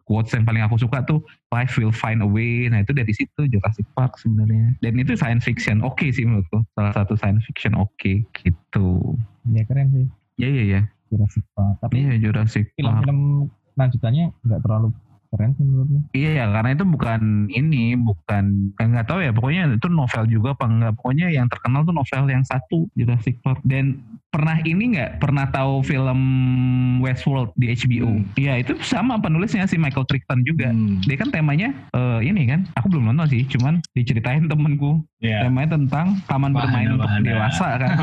quotes 0.08 0.32
yang 0.32 0.48
paling 0.48 0.64
aku 0.64 0.80
suka 0.80 1.04
tuh 1.04 1.20
life 1.52 1.76
will 1.76 1.92
find 1.92 2.24
a 2.24 2.28
way 2.28 2.64
nah 2.72 2.80
itu 2.80 2.96
dari 2.96 3.12
situ 3.12 3.44
Jurassic 3.52 3.84
Park 3.92 4.16
sebenarnya 4.16 4.80
dan 4.80 4.96
itu 4.96 5.12
science 5.14 5.44
fiction 5.44 5.84
oke 5.84 6.08
sih 6.08 6.24
menurutku 6.24 6.64
salah 6.72 6.96
satu 6.96 7.14
science 7.20 7.44
fiction 7.44 7.76
oke 7.76 8.24
gitu 8.32 9.14
Iya 9.48 9.62
keren 9.68 9.86
sih 9.92 10.06
ya 10.40 10.48
ya 10.48 10.64
ya 10.64 10.82
Jurassic 11.10 11.44
Park. 11.56 11.76
Tapi 11.82 11.94
iya 11.96 12.14
Jurassic 12.20 12.64
Park 12.72 12.76
film-film 12.76 13.18
lanjutannya 13.78 14.24
nggak 14.44 14.60
terlalu 14.64 14.88
keren 15.28 15.50
sih 15.56 15.64
menurutnya. 15.64 16.00
Iya, 16.16 16.44
karena 16.48 16.70
itu 16.72 16.84
bukan 16.88 17.20
ini, 17.52 17.84
bukan 18.00 18.44
eh, 18.80 18.86
nggak 18.88 19.06
tahu 19.08 19.20
ya. 19.20 19.32
Pokoknya 19.32 19.76
itu 19.76 19.88
novel 19.92 20.24
juga 20.28 20.56
apa 20.56 20.64
enggak. 20.64 20.92
Pokoknya 21.00 21.26
yang 21.28 21.46
terkenal 21.52 21.84
tuh 21.84 21.92
novel 21.96 22.22
yang 22.32 22.44
satu 22.48 22.88
Jurassic 22.96 23.36
Park. 23.44 23.60
Dan 23.64 24.00
pernah 24.28 24.60
ini 24.60 24.92
nggak? 24.92 25.18
Pernah 25.18 25.48
tahu 25.48 25.80
film 25.80 26.20
Westworld 27.00 27.54
di 27.56 27.72
HBO? 27.72 28.08
Hmm. 28.10 28.24
Iya, 28.36 28.60
itu 28.60 28.76
sama 28.84 29.16
penulisnya 29.16 29.64
si 29.64 29.80
Michael 29.80 30.04
Crichton 30.04 30.44
juga. 30.44 30.68
Hmm. 30.68 31.00
Dia 31.04 31.16
kan 31.16 31.28
temanya 31.32 31.72
eh, 31.94 32.20
ini 32.22 32.44
kan. 32.44 32.68
Aku 32.76 32.92
belum 32.92 33.12
nonton 33.12 33.28
sih, 33.32 33.42
cuman 33.48 33.80
diceritain 33.92 34.44
temenku. 34.44 35.00
Iya. 35.18 35.48
Temanya 35.48 35.74
tentang 35.74 36.20
taman 36.28 36.52
bermain 36.52 36.94
untuk 36.94 37.08
Wahana-wahana. 37.08 37.26
dewasa 37.26 37.68
kan. 37.78 37.90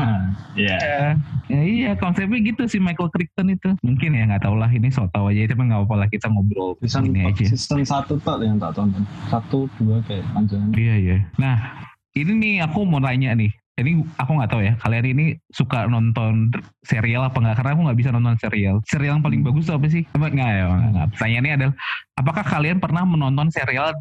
Iya. 0.56 0.76
Ya, 0.80 1.08
ya 1.52 1.62
iya 1.62 1.90
konsepnya 2.00 2.40
gitu 2.40 2.64
si 2.64 2.80
Michael 2.80 3.12
Crichton 3.12 3.52
itu. 3.52 3.76
Mungkin 3.84 4.16
ya 4.16 4.24
nggak 4.24 4.48
tahu 4.48 4.56
lah 4.56 4.72
ini 4.72 4.88
so 4.88 5.04
tau 5.12 5.28
aja 5.28 5.44
tapi 5.44 5.68
nggak 5.68 5.84
apa-apa 5.84 5.96
lah 6.00 6.08
kita 6.08 6.32
ngobrol 6.32 6.72
Season, 6.80 7.12
ini 7.12 7.28
aja. 7.28 7.44
season 7.44 7.84
satu 7.84 8.16
tuh 8.16 8.40
yang 8.40 8.56
tak 8.56 8.72
tonton. 8.72 9.04
Satu, 9.28 9.68
dua 9.76 10.00
kayak 10.08 10.24
panjangan. 10.32 10.72
Iya 10.72 10.94
iya. 10.96 11.16
Nah 11.36 11.56
ini 12.16 12.32
nih 12.32 12.54
aku 12.64 12.88
mau 12.88 12.96
nanya 12.98 13.36
nih. 13.36 13.52
Ini 13.76 13.92
aku 14.16 14.30
nggak 14.40 14.50
tahu 14.50 14.62
ya. 14.64 14.72
Kalian 14.80 15.04
ini 15.12 15.26
suka 15.52 15.84
nonton 15.84 16.48
serial 16.80 17.28
apa 17.28 17.36
nggak? 17.36 17.60
Karena 17.60 17.70
aku 17.76 17.80
nggak 17.84 17.98
bisa 18.00 18.08
nonton 18.08 18.36
serial. 18.40 18.80
Serial 18.88 19.20
yang 19.20 19.24
paling 19.24 19.44
bagus 19.44 19.68
tuh 19.68 19.76
apa 19.76 19.86
sih? 19.92 20.08
Apa 20.16 20.32
nggak 20.32 20.48
ya? 20.48 20.64
Nggak. 20.96 21.06
Pertanyaannya 21.12 21.52
adalah, 21.60 21.74
apakah 22.16 22.44
kalian 22.48 22.80
pernah 22.80 23.04
menonton 23.04 23.52
serial 23.52 23.92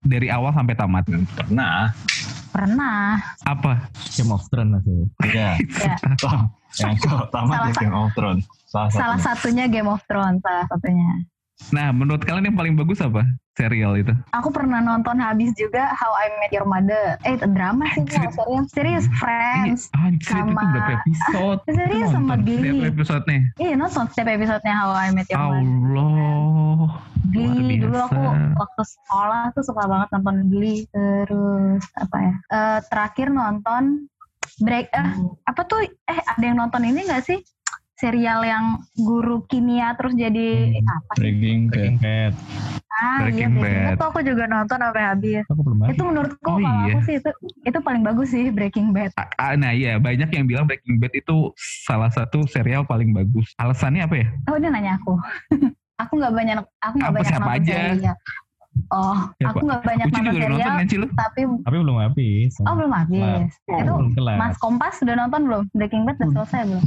dari 0.00 0.32
awal 0.32 0.56
sampai 0.56 0.72
tamat? 0.72 1.04
Pernah. 1.36 1.92
Pernah. 2.50 3.20
Apa? 3.44 3.92
Game 4.16 4.32
of 4.32 4.40
Thrones. 4.48 4.80
Iya. 5.20 5.60
Ya. 5.84 5.96
Oh, 6.24 6.44
yang 6.80 6.94
pertama 7.02 7.50
Salah 7.50 7.66
di 7.66 7.72
Game 7.76 7.96
of 7.96 8.10
Thrones. 8.16 8.44
Salah, 8.70 8.88
Salah 8.94 9.18
satunya. 9.20 9.26
satunya 9.26 9.64
Game 9.68 9.90
of 9.90 10.00
Thrones, 10.06 10.38
salah 10.40 10.64
satunya. 10.70 11.10
Nah, 11.68 11.92
menurut 11.92 12.24
kalian 12.24 12.48
yang 12.48 12.56
paling 12.56 12.74
bagus 12.74 12.98
apa? 12.98 13.22
Serial 13.52 13.92
itu? 13.94 14.10
Aku 14.32 14.48
pernah 14.48 14.80
nonton 14.80 15.20
habis 15.20 15.52
juga 15.52 15.92
How 15.92 16.12
I 16.16 16.26
Met 16.40 16.50
Your 16.50 16.64
Mother. 16.64 17.20
Eh, 17.22 17.36
drama 17.36 17.84
sih, 17.92 18.00
Anjir. 18.00 18.16
nggak, 18.16 18.32
serius. 18.32 18.66
Serius, 18.72 19.04
Friends. 19.14 19.80
Iya, 19.86 20.00
Anjir, 20.00 20.32
itu 20.32 20.48
sama- 20.48 20.72
berapa 20.72 20.92
episode? 20.96 21.60
Serius 21.76 22.00
Itu 22.02 22.14
sama 22.16 22.34
Glee. 22.40 22.58
Setiap 22.64 22.90
episodenya. 22.90 23.40
Iya, 23.54 23.72
nonton 23.76 24.04
setiap 24.08 24.28
episodenya 24.32 24.74
How 24.74 24.90
I 24.96 25.08
Met 25.12 25.28
Your 25.28 25.38
Mother. 25.38 25.60
Allah. 25.60 26.88
Glee 27.30 27.76
dulu 27.78 27.96
aku 28.00 28.20
waktu 28.56 28.82
sekolah 28.82 29.42
tuh 29.52 29.62
suka 29.62 29.84
banget 29.84 30.08
nonton 30.10 30.48
Glee 30.48 30.88
terus 30.88 31.84
apa 31.94 32.16
ya 32.16 32.34
eh, 32.48 32.78
terakhir 32.88 33.28
nonton 33.28 34.08
break 34.58 34.88
eh 34.90 35.08
apa 35.44 35.60
tuh 35.62 35.84
eh 35.84 36.18
ada 36.18 36.40
yang 36.42 36.58
nonton 36.58 36.80
ini 36.82 37.04
gak 37.04 37.22
sih 37.22 37.38
serial 38.00 38.40
yang 38.42 38.64
guru 38.96 39.44
kimia 39.44 39.92
terus 39.94 40.12
jadi 40.14 40.48
Hmm. 40.72 40.88
apa 40.90 41.12
sih 41.14 41.22
Breaking 41.30 41.60
Bad. 41.62 41.70
Breaking 41.70 41.96
Bad. 41.98 42.32
ah 42.90 43.16
Breaking 43.20 43.30
iya 43.30 43.46
Breaking 43.52 43.54
Bad. 43.54 43.84
Bad 43.86 43.96
tuh 43.96 44.08
aku 44.08 44.20
juga 44.22 44.44
nonton 44.46 44.78
sampai 44.78 45.04
habis 45.06 45.44
Aku 45.46 45.60
belum 45.60 45.78
itu 45.86 46.02
menurutku 46.02 46.46
Oh, 46.46 46.56
kalau 46.56 46.80
iya. 46.80 46.84
aku 46.88 46.98
sih 47.02 47.14
itu 47.16 47.30
itu 47.62 47.78
paling 47.78 48.02
bagus 48.02 48.28
sih 48.30 48.44
Breaking 48.48 48.88
Bad 48.90 49.10
Ah, 49.14 49.28
ah, 49.38 49.52
Nah 49.54 49.70
iya 49.70 49.96
banyak 49.96 50.28
yang 50.28 50.44
bilang 50.44 50.64
Breaking 50.64 50.96
Bad 50.96 51.12
itu 51.12 51.52
salah 51.84 52.08
satu 52.08 52.44
serial 52.44 52.82
paling 52.82 53.12
bagus. 53.12 53.52
Alasannya 53.54 54.02
apa 54.02 54.16
ya? 54.16 54.26
oh 54.46 54.56
dia 54.56 54.68
nanya 54.68 54.96
aku 54.96 55.12
aku 56.02 56.12
nggak 56.16 56.32
banyak 56.32 56.56
aku 56.78 56.94
nggak 56.96 57.06
Apa, 57.06 57.16
banyak 57.18 57.30
siapa 57.30 57.42
nonton 57.46 57.60
aja? 57.60 57.76
serial 57.76 58.16
oh 58.88 59.18
Siapa? 59.34 59.50
aku 59.52 59.58
nggak 59.62 59.82
banyak 59.82 60.04
Uci 60.04 60.12
nonton 60.12 60.22
udah 60.22 60.32
nonton 60.32 60.50
serial 60.50 60.70
kan 60.70 60.86
tapi 61.14 61.40
Tapi 61.60 61.76
belum 61.78 61.96
habis. 61.98 62.52
oh 62.60 62.74
belum 62.74 62.92
habis 62.92 63.50
itu 63.62 63.92
Belum 63.92 64.10
kelar. 64.12 64.36
Mas 64.36 64.56
Kompas 64.56 64.94
udah 65.00 65.14
nonton 65.16 65.40
belum? 65.44 65.62
Breaking 65.72 66.02
Bad 66.02 66.16
udah 66.16 66.26
Hmm. 66.26 66.36
selesai 66.36 66.60
belum? 66.64 66.84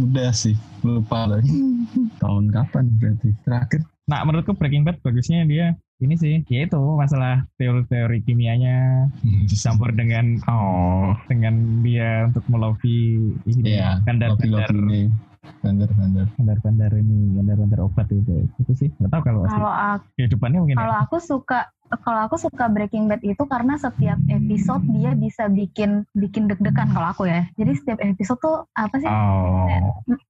Udah 0.00 0.30
sih. 0.32 0.54
Lupa 0.80 1.20
lagi. 1.26 1.52
Tahun 2.22 2.44
kapan 2.48 2.84
berarti? 2.96 3.28
Terakhir. 3.42 3.80
Nah 4.04 4.20
menurutku 4.22 4.52
Breaking 4.52 4.82
Bad 4.82 4.98
bagusnya 5.00 5.44
dia 5.44 5.66
ini 6.00 6.16
sih, 6.16 6.40
yaitu 6.48 6.80
masalah 6.96 7.44
teori-teori 7.56 8.24
kimianya 8.24 9.04
campur 9.52 9.92
dengan 9.92 10.40
Oh, 10.48 11.12
dengan 11.28 11.52
dia 11.84 12.24
untuk 12.26 12.40
melobi 12.48 13.20
ini 13.44 13.76
Iya. 13.76 14.00
Lobby-lobby 14.02 14.80
ini. 14.80 15.02
Bandar-bandar. 15.40 16.28
bandar-bandar 16.36 16.90
ini 17.00 17.36
bandar-bandar 17.36 17.80
obat 17.80 18.08
itu 18.12 18.44
itu 18.60 18.72
sih 18.76 18.88
nggak 19.00 19.08
tahu 19.08 19.22
kalau 19.24 19.40
Kalau 19.48 19.72
aku, 19.72 20.04
kehidupannya 20.20 20.58
mungkin 20.60 20.76
ya. 20.76 20.80
kalau 20.84 20.96
aku 21.00 21.16
suka 21.16 21.60
kalau 22.04 22.20
aku 22.28 22.36
suka 22.38 22.70
Breaking 22.70 23.10
Bad 23.10 23.24
itu 23.26 23.42
karena 23.50 23.74
setiap 23.74 24.20
episode 24.30 24.84
dia 24.94 25.10
bisa 25.16 25.50
bikin 25.50 26.06
bikin 26.14 26.46
deg-degan 26.46 26.92
kalau 26.94 27.08
aku 27.10 27.26
ya. 27.26 27.50
Jadi 27.58 27.72
setiap 27.82 27.98
episode 27.98 28.38
tuh 28.38 28.56
apa 28.78 28.94
sih? 29.02 29.10
oh, 29.10 29.66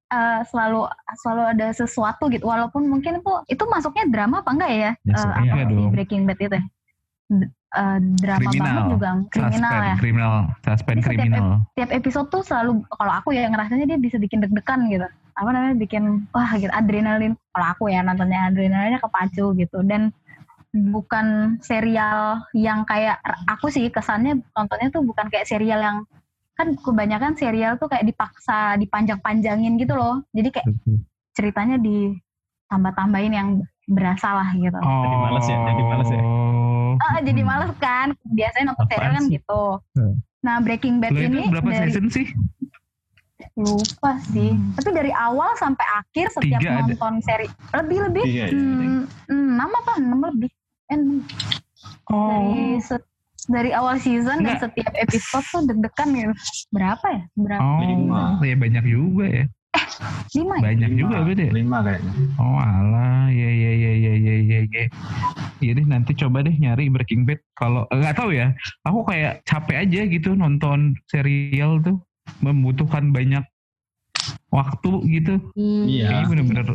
eh, 0.09 0.41
selalu 0.49 0.89
selalu 1.21 1.43
ada 1.53 1.67
sesuatu 1.75 2.31
gitu. 2.33 2.49
Walaupun 2.49 2.89
mungkin 2.89 3.21
itu 3.21 3.33
itu 3.51 3.63
masuknya 3.69 4.09
drama 4.09 4.41
apa 4.41 4.51
enggak 4.57 4.71
ya? 4.73 4.91
Ya, 5.05 5.15
suka. 5.21 5.35
apa 5.37 5.43
Iya 5.45 5.53
sih 5.53 5.65
dong. 5.69 5.91
Breaking 5.93 6.21
Bad 6.25 6.39
itu? 6.41 6.59
Eh, 7.71 7.99
drama 8.19 8.51
Kriminal. 8.51 8.67
banget 8.67 8.83
juga 8.91 9.09
kriminal 9.31 9.71
suspend, 9.71 9.87
ya. 9.87 9.95
kriminal, 9.95 10.33
suspend 10.59 10.99
kriminal. 11.07 11.47
tiap 11.79 11.89
episode 11.95 12.27
tuh 12.27 12.43
selalu 12.43 12.83
kalau 12.91 13.13
aku 13.15 13.31
ya 13.31 13.47
ngerasanya 13.47 13.87
dia 13.87 13.95
bisa 13.95 14.19
bikin 14.19 14.43
deg-degan 14.43 14.91
gitu 14.91 15.07
apa 15.39 15.49
namanya 15.55 15.79
bikin 15.79 16.27
wah 16.35 16.51
gitu 16.59 16.67
adrenalin 16.75 17.31
kalau 17.55 17.67
aku 17.71 17.87
ya 17.87 18.03
nontonnya 18.03 18.51
adrenalinnya 18.51 18.99
kepacu 18.99 19.55
gitu 19.55 19.79
dan 19.87 20.11
bukan 20.75 21.55
serial 21.63 22.43
yang 22.51 22.83
kayak 22.83 23.23
aku 23.47 23.71
sih 23.71 23.87
kesannya 23.87 24.43
nontonnya 24.51 24.91
tuh 24.91 25.07
bukan 25.07 25.31
kayak 25.31 25.47
serial 25.47 25.79
yang 25.79 26.03
kan 26.59 26.75
kebanyakan 26.75 27.39
serial 27.39 27.79
tuh 27.79 27.87
kayak 27.87 28.03
dipaksa 28.03 28.75
dipanjang-panjangin 28.83 29.79
gitu 29.79 29.95
loh 29.95 30.19
jadi 30.35 30.51
kayak 30.51 30.67
ceritanya 31.39 31.79
ditambah-tambahin 31.79 33.31
yang 33.31 33.49
berasa 33.87 34.43
lah 34.43 34.49
gitu 34.59 34.75
Oh, 34.75 35.03
Jadi 35.07 35.15
males 35.23 35.45
ya, 35.47 35.57
jadi 35.71 35.83
males 35.87 36.09
ya. 36.11 36.21
Ah, 37.03 37.17
jadi 37.19 37.41
males 37.41 37.73
kan 37.75 38.07
biasanya 38.23 38.65
nonton 38.67 38.85
Apaan 38.85 38.93
serial 38.93 39.11
kan 39.11 39.23
gitu 39.27 39.63
Hmm. 39.93 40.13
nah 40.39 40.55
Breaking 40.57 40.95
Bad 40.97 41.11
Lah, 41.11 41.19
itu 41.19 41.27
ini 41.31 41.41
berapa 41.47 41.67
dari 41.67 41.79
season 41.87 42.07
sih? 42.07 42.27
lupa 43.53 44.15
sih 44.23 44.53
tapi 44.73 44.89
dari 44.91 45.11
awal 45.11 45.51
sampai 45.55 45.83
akhir 45.99 46.29
setiap 46.31 46.61
Tiga 46.61 46.71
ada. 46.71 46.87
nonton 46.87 47.13
seri 47.19 47.47
lebih 47.73 47.97
lebih 48.07 48.23
Tiga 48.23 48.37
ya, 48.39 48.47
hmm, 48.47 49.01
enam 49.27 49.69
apa 49.75 49.91
enam 49.97 50.19
lebih 50.23 50.49
enam. 50.87 51.19
dari 52.07 52.79
se- 52.79 53.09
dari 53.43 53.71
awal 53.71 53.97
season 53.97 54.39
dan 54.39 54.55
Enggak. 54.55 54.61
setiap 54.63 54.93
episode 54.95 55.45
tuh 55.47 55.61
deg-degan 55.65 56.09
gitu 56.13 56.33
berapa 56.69 57.05
ya 57.07 57.21
berapa 57.33 57.65
Oh, 57.65 57.81
Lima. 57.81 58.37
ya 58.39 58.55
banyak 58.55 58.85
juga 58.85 59.25
ya. 59.25 59.45
Lima 60.31 60.53
ya 60.57 60.61
Banyak 60.63 60.91
juga 60.95 61.15
Lima. 61.15 61.25
berarti. 61.27 61.43
ya? 61.43 61.51
Lima 61.51 61.77
kayaknya. 61.83 62.11
Oh 62.39 62.57
alah, 62.59 63.23
ya 63.31 63.49
ya 63.51 63.71
ya 63.75 63.91
ya 63.95 64.13
ya 64.15 64.35
ya 64.39 64.59
ya. 64.67 64.83
Iya 65.61 65.71
deh 65.77 65.85
nanti 65.87 66.11
coba 66.15 66.43
deh 66.43 66.55
nyari 66.55 66.87
Breaking 66.87 67.23
Bad. 67.23 67.39
Kalau 67.55 67.87
eh, 67.87 67.97
nggak 67.99 68.15
tahu 68.17 68.31
ya, 68.33 68.51
aku 68.83 68.99
kayak 69.07 69.43
capek 69.43 69.77
aja 69.87 70.01
gitu 70.07 70.29
nonton 70.33 70.95
serial 71.07 71.79
tuh 71.79 71.99
membutuhkan 72.39 73.11
banyak 73.11 73.43
waktu 74.51 74.91
gitu. 75.09 75.33
Iya. 75.55 76.07
Kayaknya 76.09 76.27
bener-bener 76.27 76.65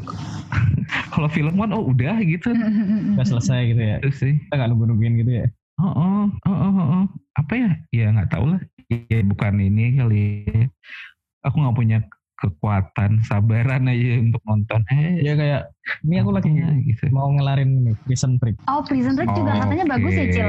kalau 1.13 1.29
film 1.29 1.55
kan 1.57 1.71
oh 1.73 1.85
udah 1.89 2.17
gitu. 2.25 2.53
udah 3.17 3.27
selesai 3.27 3.61
gitu 3.73 3.83
ya 3.83 3.97
Terus 4.05 4.17
sih. 4.21 4.35
kita 4.49 4.55
nggak 4.57 4.69
nunggu-nungguin 4.73 5.15
gitu 5.21 5.33
ya 5.45 5.47
Oh, 5.77 5.93
oh, 5.93 6.25
oh, 6.49 6.57
oh, 6.57 6.73
oh, 6.73 6.89
oh. 6.89 7.05
Apa 7.37 7.53
ya? 7.53 7.69
Ya 7.93 8.09
nggak 8.09 8.33
tahu 8.33 8.49
lah. 8.49 8.61
Ya 8.89 9.21
bukan 9.21 9.61
ini 9.61 9.93
kali. 9.93 10.49
ya. 10.49 10.73
Aku 11.45 11.61
nggak 11.61 11.77
punya 11.77 11.99
kekuatan 12.37 13.25
sabaran 13.25 13.89
aja 13.89 14.21
untuk 14.21 14.43
nonton. 14.45 14.81
Eh, 14.93 15.25
ya 15.25 15.33
kayak 15.35 15.63
ini 16.05 16.15
aku 16.21 16.31
lagi 16.35 16.51
gitu. 16.85 17.09
mau 17.15 17.31
ngelarin 17.33 17.83
ini 17.85 17.93
prison 18.05 18.37
break 18.43 18.59
oh 18.67 18.83
Prison 18.83 19.15
Break 19.15 19.31
juga 19.33 19.63
katanya 19.63 19.85
bagus 19.97 20.13
ya 20.15 20.27
Cil 20.29 20.49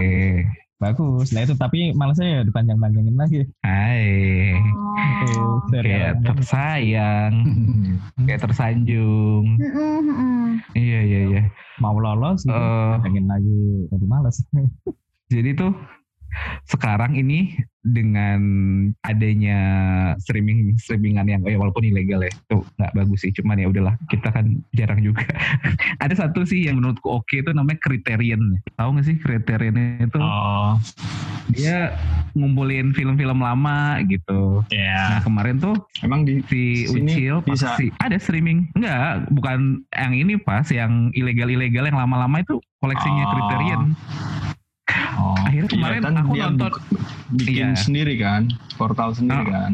bagus 0.78 1.34
lah 1.34 1.42
itu 1.42 1.58
tapi 1.58 1.90
malesnya 1.98 2.28
ya 2.30 2.42
dipanjang-panjangin 2.46 3.18
lagi 3.18 3.42
Hai. 3.66 4.54
Oh. 4.62 5.58
Kayak 5.74 6.22
tersayang, 6.22 7.34
kayak 8.30 8.42
tersanjung. 8.46 9.58
Iya 10.78 11.00
iya 11.02 11.20
iya. 11.34 11.42
mau 11.82 11.98
lolos 11.98 12.46
gitu, 12.46 12.54
Eh, 12.54 12.94
panjangin 12.98 13.26
lagi 13.30 13.60
jadi 13.94 14.06
males 14.10 14.38
jadi 15.34 15.50
tuh 15.54 15.74
sekarang 16.66 17.14
ini 17.18 17.54
dengan 17.88 18.40
adanya 19.08 19.60
streaming 20.20 20.76
streamingan 20.76 21.28
yang 21.32 21.42
ya 21.48 21.56
walaupun 21.56 21.88
ilegal 21.88 22.20
ya 22.24 22.32
itu 22.32 22.58
nggak 22.80 22.94
bagus 22.94 23.20
sih. 23.24 23.32
Cuman 23.32 23.60
ya 23.62 23.68
udahlah 23.72 23.96
kita 24.12 24.30
kan 24.32 24.60
jarang 24.76 25.00
juga. 25.00 25.24
Ada 26.04 26.28
satu 26.28 26.44
sih 26.44 26.68
yang 26.68 26.80
menurutku 26.84 27.08
oke 27.08 27.32
itu 27.32 27.52
namanya 27.56 27.80
Criterion. 27.80 28.60
Tahu 28.76 28.90
nggak 28.98 29.06
sih 29.08 29.16
Criterion 29.18 30.04
itu? 30.04 30.20
Oh, 30.20 30.76
dia 31.52 31.96
ngumpulin 32.36 32.92
film-film 32.92 33.40
lama 33.40 33.98
gitu. 34.06 34.62
Ya. 34.70 35.18
nah 35.18 35.22
kemarin 35.24 35.58
tuh 35.58 35.74
Emang 36.04 36.28
di 36.28 36.44
si 36.52 36.86
Ucil 36.92 37.42
bisa. 37.48 37.74
pasti 37.74 37.90
ada 38.04 38.18
streaming. 38.20 38.68
Enggak 38.76 39.26
bukan 39.32 39.82
yang 39.96 40.14
ini 40.14 40.36
pas 40.38 40.68
yang 40.70 41.10
ilegal-ilegal 41.16 41.88
yang 41.88 41.98
lama-lama 41.98 42.44
itu 42.44 42.60
koleksinya 42.84 43.26
Oh. 43.28 43.32
Criterion 43.34 43.82
oh, 45.18 45.36
Akhirnya 45.40 45.66
iya 45.66 45.74
kemarin 45.74 46.02
kan 46.02 46.16
aku 46.16 46.32
nonton. 46.34 46.72
bikin 47.36 47.68
Iya. 47.68 47.78
sendiri 47.78 48.14
kan, 48.16 48.42
portal 48.76 49.12
sendiri 49.12 49.44
Oh. 49.44 49.52
kan. 49.52 49.72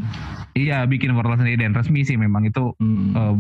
iya 0.54 0.86
bikin 0.86 1.12
portal 1.12 1.36
sendiri 1.36 1.60
dan 1.60 1.74
resmi 1.74 2.02
sih 2.02 2.16
memang 2.16 2.46
itu 2.46 2.74
Hmm. 2.78 3.12
eh, 3.14 3.36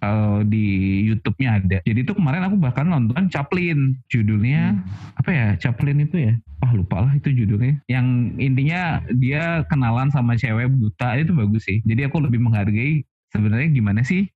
eh, 0.00 0.40
di 0.44 0.66
YouTube-nya 1.04 1.50
ada. 1.58 1.78
Jadi 1.82 1.98
itu 2.00 2.12
kemarin 2.12 2.42
aku 2.42 2.56
bahkan 2.56 2.86
nonton 2.86 3.28
Chaplin, 3.28 3.96
judulnya 4.06 4.80
apa 5.14 5.30
ya? 5.30 5.46
Chaplin 5.56 6.00
itu 6.00 6.16
ya? 6.20 6.32
Ah 6.60 6.72
lupa 6.72 7.00
lah 7.00 7.12
itu 7.12 7.28
judulnya. 7.30 7.80
Yang 7.86 8.06
intinya 8.38 8.82
dia 9.10 9.64
kenalan 9.66 10.08
sama 10.08 10.34
cewek 10.34 10.68
buta 10.70 11.16
itu 11.16 11.32
bagus 11.32 11.64
sih. 11.64 11.80
Jadi 11.82 12.04
aku 12.04 12.20
lebih 12.20 12.40
menghargai 12.40 13.04
sebenarnya 13.28 13.68
gimana 13.70 14.00
sih 14.00 14.28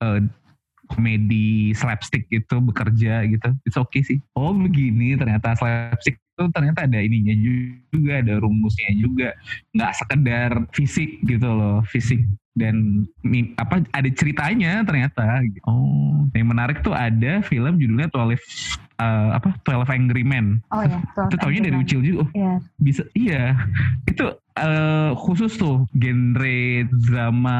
eh, 0.00 0.18
komedi 0.90 1.72
slapstick 1.72 2.26
itu 2.28 2.56
bekerja 2.58 3.22
gitu. 3.30 3.48
It's 3.62 3.78
okay 3.78 4.02
sih. 4.02 4.18
Oh 4.34 4.50
begini 4.50 5.14
ternyata 5.14 5.54
slapstick 5.54 6.18
itu 6.18 6.44
ternyata 6.50 6.88
ada 6.88 6.98
ininya 6.98 7.36
juga, 7.92 8.24
ada 8.24 8.34
rumusnya 8.40 8.90
juga. 8.96 9.28
Nggak 9.76 9.92
sekedar 9.94 10.50
fisik 10.74 11.10
gitu 11.24 11.48
loh, 11.48 11.84
fisik 11.86 12.20
dan 12.58 13.06
apa 13.58 13.82
ada 13.94 14.08
ceritanya 14.10 14.82
ternyata. 14.82 15.42
Oh, 15.66 16.26
yang 16.34 16.50
menarik 16.50 16.82
tuh 16.82 16.94
ada 16.94 17.42
film 17.46 17.78
judulnya 17.78 18.10
12 18.10 18.38
eh, 18.98 19.28
apa 19.34 19.54
12 19.62 19.86
Angry 19.86 20.24
Men. 20.26 20.58
Oh 20.74 20.82
ya. 20.82 20.98
Itu 21.30 21.36
taunya 21.38 21.60
dari 21.62 21.76
Ucil 21.78 22.00
juga. 22.02 22.26
Oh, 22.26 22.28
Iya. 22.34 22.54
bisa 22.82 23.02
iya. 23.14 23.44
Itu 24.06 24.34
eh, 24.58 25.10
khusus 25.14 25.54
tuh 25.54 25.86
genre 25.94 26.60
drama 27.06 27.58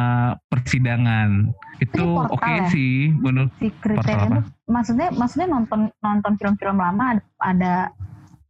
persidangan. 0.51 1.55
Itu 1.79 2.19
oke 2.19 2.51
ya? 2.51 2.67
sih 2.69 3.15
menurut 3.15 3.51
Si 3.63 3.71
Portal 3.71 4.05
kriteria 4.05 4.27
apa? 4.27 4.39
tuh 4.43 4.45
maksudnya 4.71 5.09
maksudnya 5.15 5.49
nonton 5.51 5.81
nonton 6.03 6.33
film-film 6.39 6.79
lama 6.79 7.17
ada, 7.17 7.23
ada 7.43 7.75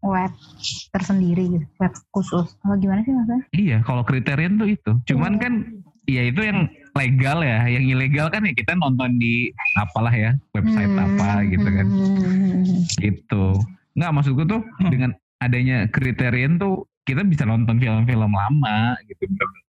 web 0.00 0.32
tersendiri 0.96 1.60
gitu, 1.60 1.66
web 1.76 1.92
khusus. 2.16 2.56
Apa 2.64 2.74
gimana 2.80 3.04
sih 3.04 3.12
maksudnya? 3.12 3.44
Iya, 3.52 3.78
kalau 3.84 4.02
kriterian 4.02 4.56
tuh 4.56 4.68
itu. 4.72 4.92
Cuman 5.12 5.36
kan 5.36 5.84
ya 6.04 6.22
itu 6.24 6.40
yang 6.40 6.64
legal 6.92 7.38
ya, 7.40 7.64
yang 7.64 7.84
ilegal 7.86 8.26
kan 8.28 8.42
ya 8.42 8.52
kita 8.52 8.72
nonton 8.74 9.16
di 9.16 9.48
apalah 9.74 10.10
ya, 10.10 10.34
website 10.50 10.88
Hmm, 10.88 11.04
apa 11.06 11.30
gitu 11.46 11.68
kan. 11.68 11.86
hmm, 11.86 12.78
Gitu. 12.98 13.44
Nggak 13.92 14.12
maksudku 14.12 14.42
tuh 14.44 14.60
Hmm. 14.78 14.90
dengan 14.90 15.10
adanya 15.38 15.86
kriterian 15.86 16.56
tuh 16.56 16.84
kita 17.02 17.22
bisa 17.22 17.42
nonton 17.42 17.78
film-film 17.78 18.30
lama 18.30 18.94
gitu. 19.04 19.24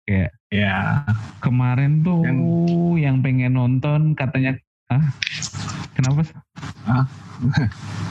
Kayak 0.04 0.30
Ya, 0.50 1.06
kemarin 1.38 2.02
tuh 2.02 2.26
Yang- 2.26 2.42
yang, 2.98 3.16
pengen 3.20 3.54
nonton 3.54 4.18
katanya 4.18 4.58
ah 4.88 5.14
kenapa? 5.94 6.26
sih? 6.26 6.34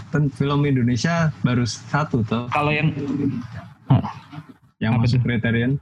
kan 0.10 0.24
film 0.32 0.64
Indonesia 0.64 1.30
baru 1.44 1.68
satu 1.68 2.24
tuh 2.24 2.48
Kalau 2.48 2.72
yang 2.72 2.90
yang 4.80 4.96
Apa 4.96 5.04
masuk 5.04 5.20
kriterian. 5.22 5.76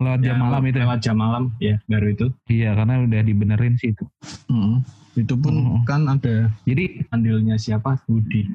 Lewat 0.00 0.20
jam 0.20 0.32
Yang 0.32 0.42
malam 0.42 0.62
itu 0.64 0.76
ya? 0.76 0.84
Lewat 0.84 1.00
jam 1.00 1.16
malam, 1.16 1.44
ya 1.58 1.74
baru 1.86 2.06
itu. 2.08 2.26
Iya, 2.48 2.70
karena 2.74 2.94
udah 3.00 3.20
dibenerin 3.20 3.74
sih 3.76 3.92
itu. 3.92 4.04
Hmm. 4.48 4.80
Itu 5.12 5.34
pun 5.34 5.52
Hmm. 5.52 5.82
kan 5.84 6.06
ada 6.06 6.48
Jadi 6.64 7.04
andilnya 7.08 7.54
siapa? 7.54 7.98
Budi. 8.06 8.46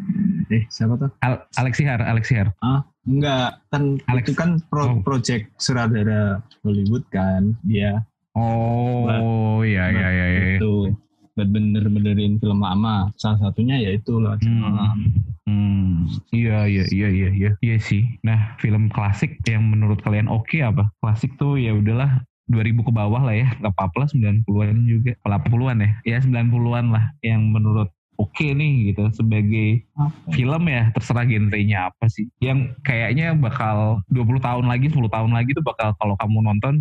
Eh, 0.50 0.64
siapa 0.68 0.96
tuh? 0.96 1.12
Al 1.20 1.44
Alexihar, 1.54 2.00
Alexihar. 2.00 2.56
Ah, 2.60 2.82
enggak. 3.04 3.60
Kan 3.70 4.00
Alex. 4.08 4.24
itu 4.26 4.34
kan 4.34 4.50
pro 4.66 4.84
Oh. 4.84 4.96
project 5.00 5.52
sutradara 5.58 6.40
Hollywood 6.64 7.04
kan. 7.10 7.54
Dia 7.62 8.02
Oh, 8.34 9.62
iya 9.62 9.88
iya 9.90 10.08
iya. 10.10 10.26
iya. 10.28 10.42
itu 10.58 10.92
buat 11.36 11.52
bener-benerin 11.52 12.40
film 12.40 12.64
lama. 12.64 13.12
Salah 13.20 13.40
satunya 13.44 13.76
yaitu 13.78 14.18
lewat 14.18 14.40
jam 14.40 14.56
malam. 14.64 14.96
Hmm. 14.96 15.36
Hmm, 15.46 16.10
iya 16.34 16.66
iya 16.66 16.90
iya 16.90 17.08
iya 17.12 17.30
iya 17.30 17.52
iya 17.62 17.78
sih. 17.78 18.08
Nah, 18.26 18.58
film 18.58 18.90
klasik 18.90 19.38
yang 19.46 19.68
menurut 19.70 20.02
kalian 20.02 20.32
oke 20.32 20.58
apa? 20.64 20.90
Klasik 21.04 21.38
tuh 21.38 21.62
ya 21.62 21.76
udahlah 21.76 22.24
2000 22.50 22.82
ke 22.82 22.92
bawah 22.94 23.22
lah 23.22 23.36
ya, 23.36 23.48
nggak 23.62 23.74
apa-apa 23.78 24.06
lah 24.06 24.10
90-an 24.10 24.80
juga. 24.90 25.14
80-an 25.22 25.78
ya. 25.84 25.92
Ya 26.08 26.18
90-an 26.24 26.86
lah 26.90 27.06
yang 27.22 27.46
menurut 27.52 27.92
oke 28.16 28.48
nih 28.48 28.96
gitu 28.96 29.12
sebagai 29.12 29.84
film 30.32 30.64
ya 30.72 30.90
terserah 30.96 31.28
genrenya 31.28 31.94
apa 31.94 32.10
sih. 32.10 32.26
Yang 32.40 32.74
kayaknya 32.82 33.36
bakal 33.38 34.02
20 34.10 34.40
tahun 34.42 34.66
lagi, 34.66 34.88
10 34.90 35.12
tahun 35.12 35.32
lagi 35.36 35.52
tuh 35.54 35.66
bakal 35.68 35.94
kalau 36.00 36.16
kamu 36.18 36.38
nonton 36.42 36.74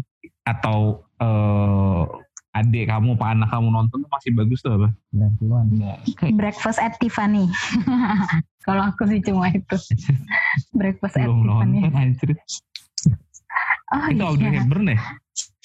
atau 0.47 1.05
eh 1.21 2.05
adik 2.55 2.87
kamu 2.87 3.19
apa 3.19 3.27
anak 3.35 3.49
kamu 3.51 3.69
nonton 3.75 4.07
tuh 4.07 4.11
masih 4.15 4.31
bagus 4.31 4.63
tuh 4.63 4.79
apa? 4.79 4.89
90-an 5.11 5.67
Breakfast 6.39 6.79
at 6.79 6.95
Tiffany. 7.03 7.51
Kalau 8.67 8.95
aku 8.95 9.11
sih 9.11 9.21
cuma 9.21 9.51
itu. 9.51 9.77
Breakfast 10.79 11.19
at 11.19 11.27
Belum 11.27 11.51
Tiffany. 11.51 12.39
Oh 13.95 14.07
Itu 14.11 14.23
Audrey 14.23 14.51
iya. 14.51 14.63
Hepburn 14.63 14.87
ya? 14.87 14.99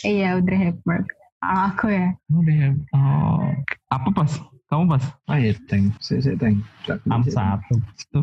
Iya 0.02 0.26
Audrey 0.38 0.58
Hepburn. 0.58 1.04
Kalau 1.40 1.62
aku 1.72 1.86
ya. 1.94 2.08
Udah 2.34 2.56
ya. 2.58 2.70
Oh. 2.94 3.48
Apa 3.94 4.10
pas? 4.12 4.32
Kamu 4.70 4.86
pas? 4.86 5.02
Ah 5.26 5.42
ya, 5.42 5.54
tank. 5.66 5.98
Saya, 5.98 6.22
saya 6.22 6.38
tank. 6.38 6.62
am 7.10 7.26
satu 7.26 7.82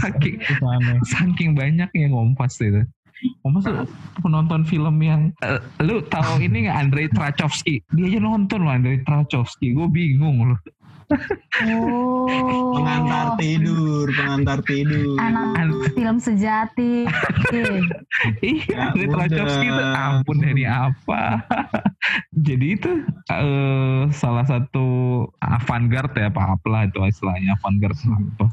saking, 0.00 0.40
saking 1.04 1.50
banyaknya 1.52 2.08
ngompas 2.08 2.56
itu. 2.56 2.88
Ngompas 3.44 3.64
tuh 3.68 3.86
penonton 4.20 4.62
film 4.66 4.96
yang 5.00 5.30
eh, 5.44 5.60
lu 5.84 6.02
tahu 6.08 6.40
ini 6.42 6.68
nggak 6.68 6.78
Andrei 6.78 7.06
Trachovsky? 7.12 7.80
Dia 7.94 8.10
aja 8.10 8.18
nonton 8.20 8.64
loh 8.64 8.72
Andrei 8.72 9.00
Trachovsky. 9.04 9.72
Gue 9.72 9.88
bingung 9.88 10.52
loh. 10.52 10.58
Oh. 11.68 12.72
Pengantar 12.80 13.36
tidur, 13.36 14.08
pengantar 14.16 14.58
tidur. 14.64 15.20
Anak 15.20 15.92
film 15.92 16.16
sejati. 16.18 17.04
Iya, 18.40 18.62
Ya 18.70 18.78
Andrei. 18.94 19.10
Trachovsky 19.10 19.66
itu 19.68 19.84
ampun 19.84 20.36
dari 20.40 20.64
apa? 20.64 21.42
Jadi 22.46 22.66
itu 22.78 22.90
eh, 23.28 24.02
salah 24.14 24.46
satu 24.46 24.86
avant-garde 25.42 26.16
ya 26.24 26.28
apa 26.30 26.56
apalah 26.56 26.86
itu 26.88 27.00
istilahnya 27.04 27.58
avant-garde 27.58 27.98
apa 28.06 28.46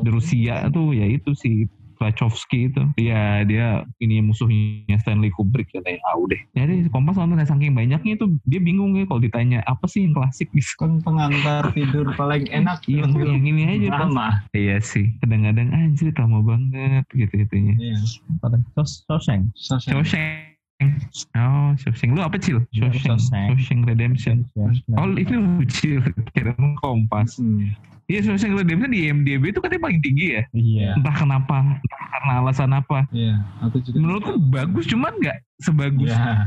di 0.00 0.10
Rusia 0.12 0.70
tuh 0.70 0.94
ya 0.94 1.06
itu 1.08 1.34
si 1.34 1.66
Trachovsky 1.98 2.70
itu 2.70 2.82
ya 2.96 3.42
dia 3.44 3.84
ini 3.98 4.22
musuhnya 4.22 4.96
Stanley 5.02 5.34
Kubrick 5.34 5.68
katanya 5.74 5.98
ah 6.08 6.16
udah 6.16 6.38
jadi 6.54 6.86
Kompas 6.88 7.18
nonton 7.18 7.42
ya, 7.42 7.46
saking 7.46 7.74
banyaknya 7.74 8.16
itu 8.16 8.26
dia 8.46 8.60
bingung 8.62 8.96
ya 8.96 9.04
kalau 9.04 9.20
ditanya 9.20 9.60
apa 9.66 9.84
sih 9.90 10.06
yang 10.06 10.14
klasik 10.14 10.48
gitu 10.54 10.70
Kan 10.78 11.02
pengantar 11.02 11.74
tidur 11.74 12.14
paling 12.14 12.46
enak 12.48 12.80
yang, 12.86 13.10
film 13.12 13.42
yang 13.42 13.44
ini 13.44 13.62
aja 13.66 13.88
Pas. 13.92 14.00
lama. 14.06 14.28
iya 14.54 14.78
sih 14.78 15.10
kadang-kadang 15.20 15.74
anjir 15.74 16.14
lama 16.14 16.38
banget 16.40 17.04
gitu 17.12 17.34
itunya 17.34 17.74
Iya. 17.78 17.98
Pada 18.42 18.58
Sos 18.74 19.04
Soseng. 19.06 19.50
Soseng. 19.54 19.92
Shawshank 19.98 20.47
oh 21.34 21.68
Shawshank 21.74 22.14
lu 22.14 22.22
apa 22.22 22.38
cil 22.38 22.62
Iya, 22.70 22.90
Shawshank 22.94 23.58
Shawshank. 23.58 23.80
Redemption 23.84 24.46
oh 24.94 25.06
itu 25.14 25.34
lu 25.34 25.64
cil 25.66 26.00
kira 26.32 26.54
Kompas 26.78 27.36
Hmm. 27.36 27.74
iya 28.06 28.22
Shawshank 28.22 28.54
Redemption 28.54 28.90
di 28.90 29.06
IMDb 29.06 29.50
itu 29.50 29.58
katanya 29.58 29.82
paling 29.84 30.00
tinggi 30.00 30.26
ya 30.38 30.42
Iya. 30.50 30.88
entah 30.94 31.14
kenapa 31.14 31.56
entah 31.60 32.02
karena 32.08 32.32
alasan 32.40 32.70
apa 32.72 33.04
Iya, 33.10 33.42
aku 33.60 33.76
juga. 33.80 33.96
menurutku 33.98 34.32
bagus 34.48 34.84
cuman 34.86 35.12
nggak 35.18 35.38
sebagus 35.58 36.08
Iya. 36.08 36.46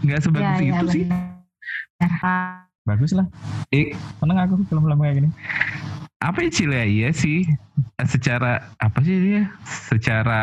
nggak 0.00 0.20
sebagus 0.20 0.46
Iya, 0.46 0.62
iya, 0.62 0.72
itu 0.72 0.86
sih 0.88 1.04
benar. 1.04 2.64
Bagus 2.86 3.10
lah. 3.10 3.26
Eh, 3.74 3.98
Seneng 4.22 4.38
aku 4.38 4.62
film-film 4.62 5.02
kayak 5.02 5.14
gini. 5.18 5.28
Apa 6.26 6.38
ya 6.42 6.50
Cil 6.50 6.70
ya 6.74 6.84
iya 6.84 7.08
sih. 7.14 7.46
Secara 8.02 8.72
apa 8.82 8.98
sih 9.00 9.16
dia 9.16 9.42
secara 9.64 10.42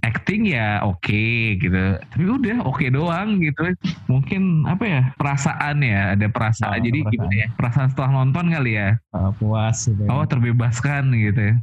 acting 0.00 0.48
ya 0.48 0.80
oke 0.82 1.60
gitu. 1.60 2.00
Tapi 2.00 2.24
udah 2.24 2.64
oke 2.64 2.88
doang 2.88 3.38
gitu. 3.44 3.76
Mungkin 4.08 4.64
apa 4.64 4.84
ya 4.88 5.02
perasaan 5.20 5.84
ya. 5.84 6.16
Ada 6.16 6.26
perasaan. 6.32 6.80
Oh, 6.80 6.80
jadi 6.80 6.98
perasaan. 7.04 7.12
gimana 7.12 7.34
ya? 7.36 7.48
Perasaan 7.54 7.88
setelah 7.92 8.10
nonton 8.24 8.46
kali 8.48 8.72
ya? 8.80 8.90
Uh, 9.12 9.30
puas 9.36 9.78
gitu. 9.84 10.02
oh 10.08 10.24
terbebaskan 10.24 11.12
gitu 11.12 11.40
ya. 11.52 11.56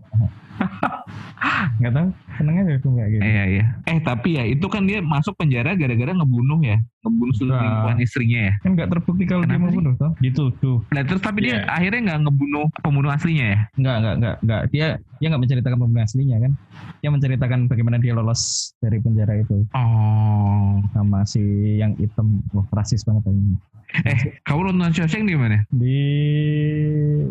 Nggak 1.82 1.94
tahu. 1.94 2.10
Seneng 2.36 2.56
aja 2.60 2.72
aku 2.76 2.88
nggak 2.92 3.08
gitu. 3.10 3.22
Iya 3.22 3.44
iya. 3.48 3.64
Eh 3.86 4.00
tapi 4.00 4.30
ya 4.36 4.44
itu 4.44 4.66
kan 4.68 4.84
dia 4.84 5.00
masuk 5.00 5.36
penjara 5.36 5.74
gara-gara 5.74 6.12
ngebunuh 6.12 6.60
ya, 6.60 6.78
ngebunuh 7.02 7.34
selingkuhan 7.34 7.98
istrinya 8.00 8.40
ya. 8.48 8.54
Kan 8.60 8.72
nggak 8.76 8.90
terbukti 8.90 9.24
kalau 9.24 9.44
dia 9.44 9.56
Kenapa 9.56 9.64
mau 9.64 9.72
sih? 9.72 9.78
bunuh 9.80 9.94
toh. 9.96 10.12
Dituduh. 10.20 10.78
Nah 10.92 11.02
terus 11.02 11.22
tapi 11.22 11.40
dia 11.42 11.56
Iya. 11.56 11.72
akhirnya 11.72 12.02
nggak 12.06 12.20
ngebunuh 12.24 12.66
pembunuh 12.80 13.12
aslinya 13.12 13.46
ya? 13.48 13.60
Enggak, 13.76 13.96
enggak, 13.98 14.16
enggak, 14.16 14.36
enggak. 14.42 14.62
Dia 14.70 14.88
dia 15.16 15.28
nggak 15.30 15.42
menceritakan 15.42 15.78
pembunuh 15.78 16.04
aslinya 16.04 16.38
kan. 16.40 16.52
Dia 17.00 17.10
menceritakan 17.10 17.60
bagaimana 17.66 17.98
dia 17.98 18.12
lolos 18.12 18.42
dari 18.78 18.98
penjara 18.98 19.34
itu 19.36 19.64
Oh. 19.72 20.82
sama 20.92 21.24
si 21.24 21.42
yang 21.76 21.96
hitam. 21.96 22.44
Wah, 22.52 22.66
rasis 22.74 23.02
banget 23.02 23.30
ini. 23.30 23.56
Eh 23.96 24.18
kamu 24.44 24.74
nonton 24.74 24.92
Shawshank 24.92 25.24
di 25.24 25.38
mana? 25.38 25.62
Di 25.70 26.00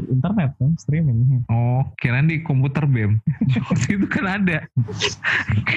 internet 0.07 0.55
kan, 0.57 0.71
streaming. 0.77 1.45
Oh, 1.47 1.83
kirain 1.99 2.25
di 2.25 2.41
komputer 2.41 2.87
BEM. 2.87 3.21
Waktu 3.69 3.99
itu 3.99 4.07
kan 4.07 4.25
ada. 4.41 4.65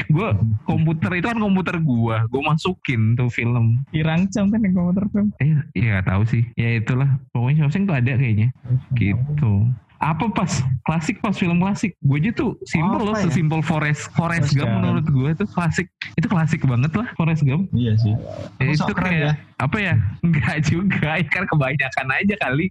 Gue 0.07 0.29
komputer 0.63 1.11
itu 1.19 1.27
kan 1.27 1.39
komputer 1.39 1.75
gua, 1.83 2.25
gue 2.29 2.41
masukin 2.41 3.13
tuh 3.13 3.29
film. 3.29 3.83
Dirancang 3.91 4.49
kan 4.49 4.59
yang 4.63 4.73
komputer 4.73 5.05
film. 5.11 5.27
Eh, 5.43 5.57
iya 5.77 5.99
gak 5.99 6.07
tahu 6.09 6.23
sih. 6.25 6.43
Ya 6.55 6.79
itulah. 6.79 7.19
Pokoknya 7.31 7.65
Shawshank 7.65 7.85
tuh 7.89 7.97
ada 7.97 8.13
kayaknya. 8.15 8.49
Gitu. 8.95 9.53
Apa 9.97 10.29
pas? 10.29 10.51
Klasik 10.85 11.19
pas 11.19 11.35
film 11.35 11.57
klasik. 11.59 11.97
Gue 11.99 12.21
aja 12.21 12.31
tuh 12.31 12.55
simpel 12.63 13.01
loh 13.01 13.13
Apa 13.17 13.25
ya? 13.25 13.25
sesimpel 13.27 13.59
Forest 13.65 14.13
Forest 14.13 14.47
Forrest 14.47 14.49
Gump 14.53 14.71
menurut 14.79 15.05
gue 15.07 15.29
itu 15.33 15.45
klasik. 15.49 15.87
Itu 16.15 16.27
klasik 16.29 16.61
banget 16.63 16.91
lah 16.93 17.07
Forest 17.17 17.43
Gump. 17.43 17.67
Iya 17.73 17.93
sih. 17.97 18.13
Ya, 18.61 18.65
itu 18.71 18.93
kayak 18.93 19.19
ya. 19.19 19.33
apa 19.57 19.77
ya? 19.81 19.93
Enggak 20.25 20.57
juga 20.69 21.09
ya 21.17 21.27
kan 21.27 21.43
kebanyakan 21.49 22.07
aja 22.13 22.35
kali. 22.41 22.65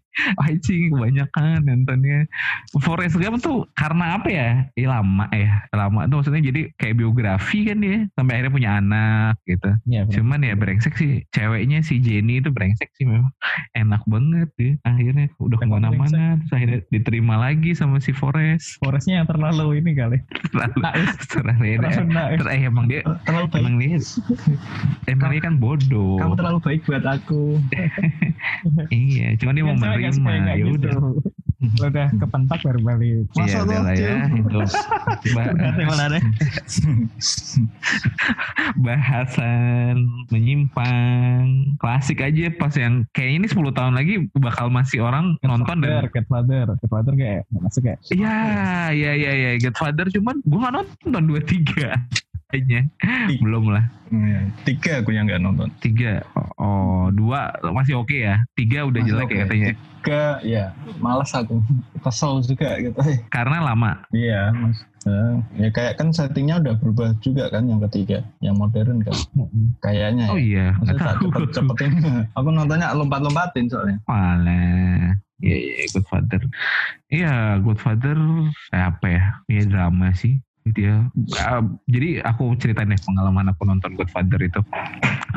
Anjing 0.47 0.95
kebanyakan 0.95 1.59
nontonnya. 1.67 2.19
Forrest 2.81 3.17
Gump 3.19 3.43
tuh 3.43 3.67
karena 3.75 4.21
apa 4.21 4.29
ya? 4.31 4.49
Ya 4.79 4.87
lama 4.95 5.27
ya 5.35 5.67
lama 5.75 6.07
tuh 6.07 6.23
maksudnya. 6.23 6.43
Jadi 6.47 6.61
kayak 6.79 6.97
biografi 6.97 7.67
kan 7.67 7.83
dia 7.83 8.07
sampai 8.15 8.33
akhirnya 8.39 8.53
punya 8.53 8.71
anak 8.79 9.35
gitu. 9.45 9.71
Benar. 9.87 10.05
cuman 10.13 10.41
ya 10.47 10.55
brengsek 10.55 10.95
sih 10.95 11.27
ceweknya 11.35 11.83
si 11.83 11.99
Jenny 11.99 12.39
itu 12.39 12.53
brengsek 12.55 12.93
sih 12.95 13.05
memang. 13.05 13.33
Enak 13.75 14.03
banget 14.07 14.49
deh 14.61 14.75
akhirnya 14.85 15.27
udah 15.41 15.59
ke 15.59 15.67
mana-mana 15.67 16.39
terus 16.41 16.53
akhirnya 16.55 16.79
diterima 16.93 17.16
lagi 17.23 17.73
sama 17.73 17.97
si 17.97 18.11
Forrest 18.11 18.79
Forestnya 18.79 19.21
yang 19.21 19.27
terlalu 19.27 19.79
ini 19.79 19.91
kali. 19.93 20.19
terlalu 20.51 20.77
Naif. 20.79 21.09
terlalu 21.27 21.77
Terlalu 21.77 22.09
naif. 22.09 22.39
ter- 22.39 22.51
eh, 22.51 22.61
emang 22.63 22.85
dia 22.87 23.01
Terlalu 23.23 23.47
baik. 23.47 23.61
emang 23.61 23.75
dia 23.77 23.95
emang 25.07 25.29
dia 25.31 25.41
kan 25.41 25.55
bodoh 25.57 26.17
Kamu 26.17 26.35
terlalu 26.35 26.59
baik 26.61 26.81
buat 26.85 27.05
aku. 27.05 27.43
Iya, 28.89 29.35
cuma 29.37 29.53
dia 29.53 29.63
mau 29.63 29.75
menerima. 29.75 30.31
Ya 30.47 30.55
gitu. 30.57 30.71
udah. 30.79 30.93
Lo 31.81 31.85
udah 31.89 32.09
kepentak 32.15 32.59
baru 32.63 32.79
balik. 32.81 33.27
Iya, 33.33 33.43
Masa 33.43 33.59
udah 33.65 33.79
lah 33.83 33.95
ya. 33.97 34.15
Itu 34.29 34.59
bahasan 38.77 39.95
menyimpang. 40.31 41.77
Klasik 41.79 42.21
aja 42.21 42.51
pas 42.53 42.73
yang 42.75 43.07
kayak 43.13 43.43
ini 43.43 43.47
10 43.49 43.73
tahun 43.73 43.95
lagi 43.95 44.29
bakal 44.37 44.69
masih 44.69 45.03
orang 45.03 45.37
nonton 45.43 45.83
dan 45.83 46.07
Godfather, 46.09 46.67
Godfather 46.79 47.06
kayak 47.15 47.47
nggak 47.47 47.63
masuk 47.63 47.83
kayak. 47.85 47.99
Iya, 48.09 48.37
iya, 48.91 49.11
iya, 49.15 49.31
iya, 49.33 49.51
Godfather 49.61 50.07
cuman 50.11 50.37
gua 50.43 50.59
gak 50.67 50.75
nonton 50.75 51.23
dua 51.25 51.41
tiga 51.41 51.89
kayaknya 52.47 52.87
belum 53.39 53.71
lah 53.71 53.85
Iya. 54.07 54.39
Tiga 54.63 55.03
aku 55.03 55.11
yang 55.11 55.27
nggak 55.27 55.43
nonton. 55.43 55.67
tiga 55.83 56.23
oh 56.57 57.11
dua 57.11 57.51
masih 57.61 57.99
oke 57.99 58.15
ya 58.15 58.39
tiga 58.55 58.87
udah 58.87 59.03
Masih 59.03 59.11
jelek 59.13 59.27
ya 59.27 59.35
oke. 59.35 59.43
katanya 59.43 59.71
Tiga, 60.07 60.23
ya 60.47 60.65
malas 61.03 61.35
aku. 61.35 61.59
Kesel 61.99 62.39
juga 62.47 62.79
gitu. 62.79 62.95
karena 63.27 63.59
lama 63.59 63.99
Iya, 64.15 64.55
mas. 64.55 64.79
Eh, 65.03 65.35
ya 65.59 65.69
kayak 65.75 65.99
kan 65.99 66.15
settingnya 66.15 66.63
udah 66.63 66.79
berubah 66.79 67.19
juga 67.19 67.51
kan 67.51 67.67
yang 67.67 67.83
ketiga, 67.91 68.23
yang 68.39 68.55
modern 68.55 69.03
kan. 69.03 69.15
Kayaknya 69.83 70.31
oh 70.31 70.39
ya. 70.39 70.47
iya 70.47 70.67
nggak 70.79 70.95
Maksudnya 70.95 71.03
tak 71.03 71.17
cepet-cepetin. 71.19 71.91
aku 72.39 72.49
nontonnya 72.55 72.95
lompat-lompatin 72.95 73.67
soalnya. 73.67 73.99
Malah. 74.07 75.19
Iya, 75.45 75.57
iya, 75.57 75.87
Godfather. 75.93 76.43
Iya, 77.13 77.35
Godfather 77.61 78.17
kayak 78.73 78.87
apa 78.97 79.07
ya? 79.07 79.25
Ya 79.53 79.63
drama 79.69 80.09
sih. 80.17 80.41
Dia, 80.67 81.07
ah, 81.39 81.63
jadi 81.87 82.27
aku 82.27 82.59
ceritain 82.59 82.91
deh 82.91 82.99
pengalaman 82.99 83.55
aku 83.55 83.63
nonton 83.63 83.95
Godfather 83.95 84.41
itu. 84.43 84.59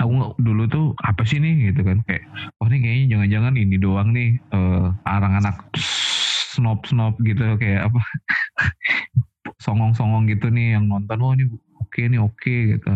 Aku 0.02 0.34
dulu 0.42 0.66
tuh 0.66 0.86
apa 1.06 1.22
sih 1.22 1.38
nih 1.38 1.70
gitu 1.70 1.86
kan 1.86 2.02
kayak, 2.10 2.26
oh 2.58 2.66
ini 2.66 2.82
kayaknya 2.82 3.06
jangan-jangan 3.14 3.54
ini 3.62 3.76
doang 3.78 4.10
nih 4.10 4.42
eh 4.42 4.88
arang 5.06 5.38
anak 5.38 5.70
snob 6.50 6.82
snob 6.90 7.14
gitu 7.22 7.46
kayak 7.62 7.94
apa 7.94 8.02
songong-songong 9.64 10.26
gitu 10.34 10.50
nih 10.50 10.82
yang 10.82 10.90
nonton 10.90 11.18
oh 11.22 11.32
ini 11.38 11.46
oke 11.90 12.06
nih 12.06 12.22
oke 12.22 12.56
gitu. 12.78 12.94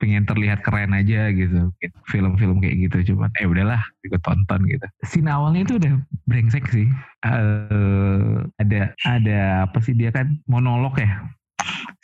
Pengen 0.00 0.24
terlihat 0.24 0.64
keren 0.64 0.96
aja 0.96 1.28
gitu. 1.28 1.68
Film-film 2.08 2.64
kayak 2.64 2.88
gitu 2.88 3.12
cuman 3.12 3.28
eh 3.36 3.44
udahlah 3.44 3.84
ikut 4.08 4.24
tonton 4.24 4.64
gitu. 4.64 4.88
Scene 5.04 5.28
awalnya 5.28 5.68
itu 5.68 5.76
udah 5.76 5.92
brengsek 6.24 6.64
sih. 6.72 6.88
Eh 7.28 8.40
ada 8.56 8.96
ada 9.04 9.68
apa 9.68 9.78
sih 9.84 9.92
dia 9.92 10.08
kan 10.08 10.40
monolog 10.48 10.96
ya. 10.96 11.28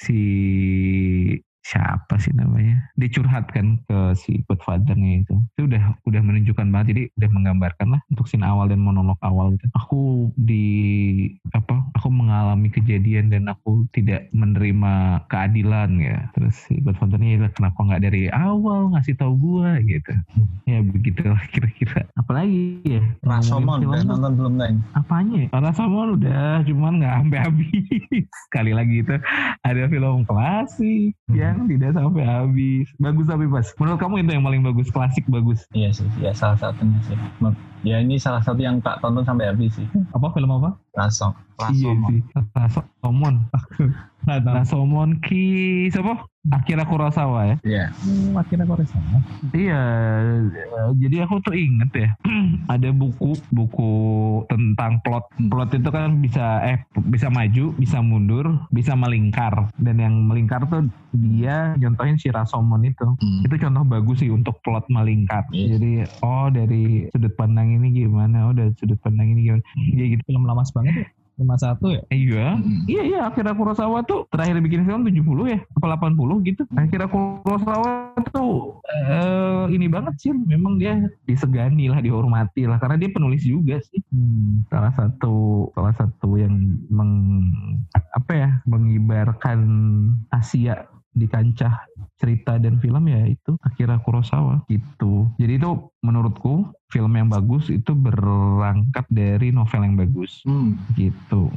Si 0.04 0.20
siapa 1.68 2.16
sih 2.16 2.33
namanya? 2.33 2.81
Dia 2.96 3.12
curhat 3.12 3.52
kan 3.52 3.76
ke 3.85 4.16
si 4.16 4.40
Godfather-nya 4.48 5.20
itu. 5.20 5.37
Itu 5.52 5.68
udah 5.68 6.00
udah 6.09 6.20
menunjukkan 6.24 6.66
banget. 6.72 6.87
Jadi 6.96 7.02
udah 7.20 7.31
menggambarkan 7.37 7.88
lah 7.92 8.00
untuk 8.09 8.24
scene 8.24 8.48
awal 8.48 8.72
dan 8.72 8.81
monolog 8.81 9.20
awal 9.20 9.52
gitu. 9.52 9.68
Aku 9.76 10.33
di 10.40 10.64
apa 11.52 11.85
aku 11.92 12.09
mengalami 12.09 12.72
kejadian 12.72 13.28
dan 13.28 13.52
aku 13.52 13.85
tidak 13.92 14.33
menerima 14.33 15.24
keadilan 15.28 16.00
ya. 16.00 16.33
Terus 16.33 16.57
si 16.64 16.81
Godfather-nya 16.81 17.37
"Ya, 17.37 17.48
kenapa 17.52 17.78
nggak 17.85 18.02
dari 18.09 18.33
awal 18.33 18.96
ngasih 18.96 19.20
tahu 19.20 19.37
gua? 19.37 19.76
Gitu. 19.85 20.12
Ya 20.64 20.81
begitulah 20.81 21.42
kira-kira. 21.52 22.09
Apalagi 22.16 22.81
ya 22.88 23.04
Rasomon 23.20 23.85
udah 23.85 24.02
nonton 24.09 24.33
belum 24.40 24.54
Neng? 24.57 24.81
apanya 24.96 25.37
ya? 25.44 25.48
Rasomon 25.52 26.16
udah 26.16 26.64
cuman 26.64 26.92
nggak 27.04 27.14
sampai 27.20 27.38
habis. 27.44 28.00
Sekali 28.48 28.72
lagi 28.72 29.04
itu 29.04 29.14
ada 29.61 29.83
film 29.92 30.24
klasik 30.24 31.12
yang 31.28 31.58
tidak 31.66 31.90
sampai 31.97 32.25
habis 32.25 32.87
bagus 33.01 33.27
tapi 33.27 33.44
pas 33.51 33.66
menurut 33.81 33.99
kamu 33.99 34.14
itu 34.23 34.31
yang 34.37 34.44
paling 34.47 34.62
bagus 34.62 34.88
klasik 34.92 35.25
bagus 35.27 35.61
Iya 35.75 35.90
sih, 35.92 36.09
ya 36.23 36.33
salah 36.33 36.59
satunya 36.59 36.99
sih. 37.05 37.16
Ya 37.87 38.03
ini 38.03 38.18
salah 38.18 38.42
satu 38.42 38.59
yang 38.59 38.83
tak 38.83 38.99
tonton 38.99 39.23
sampai 39.23 39.51
habis 39.51 39.75
sih. 39.79 39.87
Apa 40.14 40.35
film 40.35 40.51
apa? 40.51 40.75
Rasong. 40.99 41.35
iya 41.75 41.94
Rasomon. 41.94 42.11
sih 42.11 42.21
Rasomon 42.55 43.35
Nggak 44.24 44.40
tahu. 44.44 44.54
Rasomon 44.59 45.11
ki 45.22 45.44
siapa 45.92 46.26
Akira 46.48 46.85
Kurosawa 46.88 47.44
ya 47.44 47.57
Iya. 47.66 47.85
Hmm, 47.92 48.33
akhirnya 48.40 48.64
kok 48.64 48.81
sama. 48.88 49.18
Iya, 49.52 49.83
eh, 50.48 50.90
jadi 50.96 51.28
aku 51.28 51.44
tuh 51.44 51.52
inget 51.52 51.90
ya, 51.92 52.09
ada 52.74 52.88
buku 52.94 53.37
buku 53.52 53.92
tentang 54.48 55.02
plot. 55.04 55.28
Plot 55.50 55.70
itu 55.76 55.88
kan 55.92 56.22
bisa 56.24 56.62
eh 56.64 56.78
bisa 57.11 57.28
maju, 57.28 57.74
bisa 57.76 57.98
mundur, 58.00 58.46
bisa 58.72 58.96
melingkar. 58.96 59.68
Dan 59.76 60.00
yang 60.00 60.14
melingkar 60.24 60.64
tuh 60.70 60.88
dia 61.12 61.76
nyontohin 61.76 62.16
si 62.16 62.33
Rasomon 62.33 62.87
itu. 62.87 63.04
Hmm. 63.04 63.44
Itu 63.44 63.59
contoh 63.61 63.85
bagus 63.85 64.24
sih 64.24 64.33
untuk 64.33 64.62
plot 64.64 64.88
melingkar. 64.88 65.44
Iya. 65.52 65.76
Jadi 65.76 65.92
oh 66.24 66.48
dari 66.48 67.11
sudut 67.12 67.35
pandang 67.37 67.76
ini 67.76 67.92
gimana, 67.92 68.48
oh 68.48 68.54
dari 68.57 68.72
sudut 68.78 68.96
pandang 69.04 69.37
ini 69.37 69.52
gimana. 69.52 69.64
Ya 69.92 70.04
gitu. 70.16 70.22
Film 70.24 70.48
lama 70.48 70.64
banget 70.64 70.94
ya. 71.04 71.07
51 71.38 71.94
ya. 71.94 72.03
Eh, 72.11 72.18
Iya, 72.18 72.48
Hmm. 72.59 72.83
Iya 72.90 73.03
iya 73.07 73.20
Akira 73.31 73.55
Kurosawa 73.55 74.03
tuh 74.05 74.27
terakhir 74.35 74.59
bikin 74.59 74.83
film 74.85 75.07
70 75.07 75.46
ya 75.46 75.59
apa 75.79 75.87
80 75.94 76.42
gitu. 76.42 76.62
Akira 76.74 77.07
Kurosawa 77.07 78.12
tuh 78.35 78.83
eh, 78.90 79.64
ini 79.70 79.87
banget 79.87 80.18
sih 80.18 80.35
memang 80.35 80.77
dia 80.83 80.98
disegani 81.24 81.87
lah 81.88 82.03
dihormati 82.03 82.66
lah 82.66 82.83
karena 82.83 82.98
dia 82.98 83.11
penulis 83.14 83.46
juga 83.46 83.79
sih. 83.79 84.03
Hmm. 84.11 84.66
Salah 84.68 84.92
satu 84.98 85.68
salah 85.72 85.94
satu 85.94 86.35
yang 86.37 86.53
meng 86.90 87.40
apa 87.94 88.33
ya 88.35 88.51
mengibarkan 88.66 89.61
Asia 90.35 90.85
di 91.14 91.27
kancah 91.27 91.83
cerita 92.18 92.59
dan 92.59 92.79
film 92.83 93.07
ya 93.07 93.22
itu 93.27 93.55
Akira 93.62 93.98
Kurosawa 94.03 94.66
gitu. 94.66 95.31
Jadi 95.38 95.59
itu 95.59 95.70
menurutku 96.03 96.66
film 96.88 97.12
yang 97.12 97.29
bagus 97.29 97.68
itu 97.68 97.92
berangkat 97.92 99.05
dari 99.09 99.53
novel 99.53 99.85
yang 99.85 99.94
bagus 99.94 100.40
Hmm. 100.42 100.72
gitu. 100.94 101.53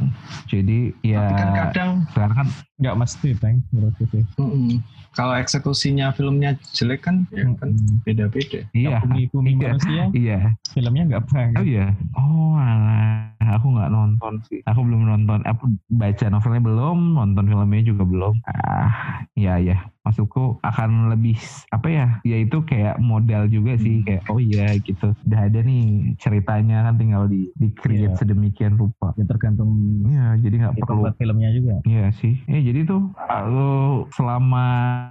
Jadi 0.46 0.92
ya 1.02 1.24
Tapi 1.24 1.34
kan 1.34 1.50
kadang 1.56 1.92
sekarang 2.12 2.36
kan 2.38 2.48
Nggak 2.82 2.98
mesti, 2.98 3.30
Teng. 3.38 3.62
Menurutku 3.70 4.04
sih. 4.10 4.24
mm-mm. 4.36 4.82
kalau 5.12 5.38
eksekusinya 5.38 6.10
filmnya 6.12 6.58
jelek 6.74 7.06
kan, 7.06 7.30
ya 7.30 7.46
kan 7.56 7.72
Hmm. 7.72 8.02
beda-beda. 8.02 8.66
iya 8.72 9.00
Bumi-bumi 9.00 9.52
iya 9.54 9.68
manusia, 9.70 10.04
iya 10.24 10.40
filmnya 10.68 11.04
nggak 11.08 11.22
oh 11.22 11.30
banget. 11.30 11.64
iya 11.64 11.86
oh 12.16 12.56
alah 12.56 13.30
aku 13.40 13.52
aku 13.52 13.68
nggak 13.76 13.92
nonton 13.92 14.34
sih. 14.48 14.60
Aku 14.66 14.80
belum 14.82 15.02
nonton. 15.06 15.40
Aku 15.44 15.64
baca 15.90 16.26
novelnya 16.28 16.62
belum, 16.62 16.98
nonton 17.14 17.44
filmnya 17.46 17.84
juga 17.84 18.04
belum. 18.04 18.34
Ah, 18.48 19.24
ya 19.34 19.60
ya. 19.60 19.78
Masukku 20.12 20.60
akan 20.60 21.08
lebih 21.08 21.40
apa 21.72 21.88
ya? 21.88 22.08
Ya 22.28 22.38
itu 22.44 22.60
kayak 22.68 23.00
modal 23.00 23.48
juga 23.48 23.80
sih. 23.80 24.04
Hmm. 24.04 24.06
Kayak 24.06 24.22
oh 24.28 24.40
iya 24.44 24.76
gitu. 24.76 25.16
Udah 25.24 25.40
ada 25.48 25.60
nih 25.64 26.14
ceritanya 26.20 26.84
kan 26.92 27.00
tinggal 27.00 27.32
di 27.32 27.48
di 27.56 27.72
create 27.72 28.12
Iya. 28.12 28.20
sedemikian 28.20 28.76
rupa. 28.76 29.16
Ya 29.16 29.24
tergantung 29.24 29.72
Iya, 30.04 30.36
jadi 30.44 30.56
nggak 30.68 30.76
perlu 30.84 31.08
filmnya 31.16 31.50
juga. 31.56 31.80
Iya 31.88 32.12
sih. 32.20 32.36
Ya 32.44 32.60
jadi 32.60 32.84
tuh 32.84 33.08
kalau 33.16 34.06
selama 34.12 34.66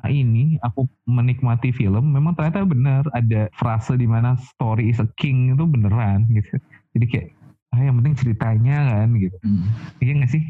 ini 0.07 0.61
aku 0.61 0.85
menikmati 1.09 1.73
film, 1.73 2.13
memang 2.13 2.37
ternyata 2.37 2.67
benar 2.69 3.09
ada 3.17 3.49
frase 3.57 3.97
di 3.97 4.05
mana 4.05 4.37
story 4.37 4.93
is 4.93 5.01
a 5.01 5.09
king 5.17 5.57
itu 5.57 5.65
beneran 5.65 6.29
gitu. 6.29 6.61
Jadi 6.93 7.07
kayak 7.09 7.29
ah 7.71 7.79
yang 7.87 8.03
penting 8.03 8.19
ceritanya 8.19 8.77
kan 8.83 9.09
gitu. 9.15 9.37
Hmm. 9.47 9.63
Iya 10.03 10.13
nggak 10.19 10.31
sih? 10.35 10.43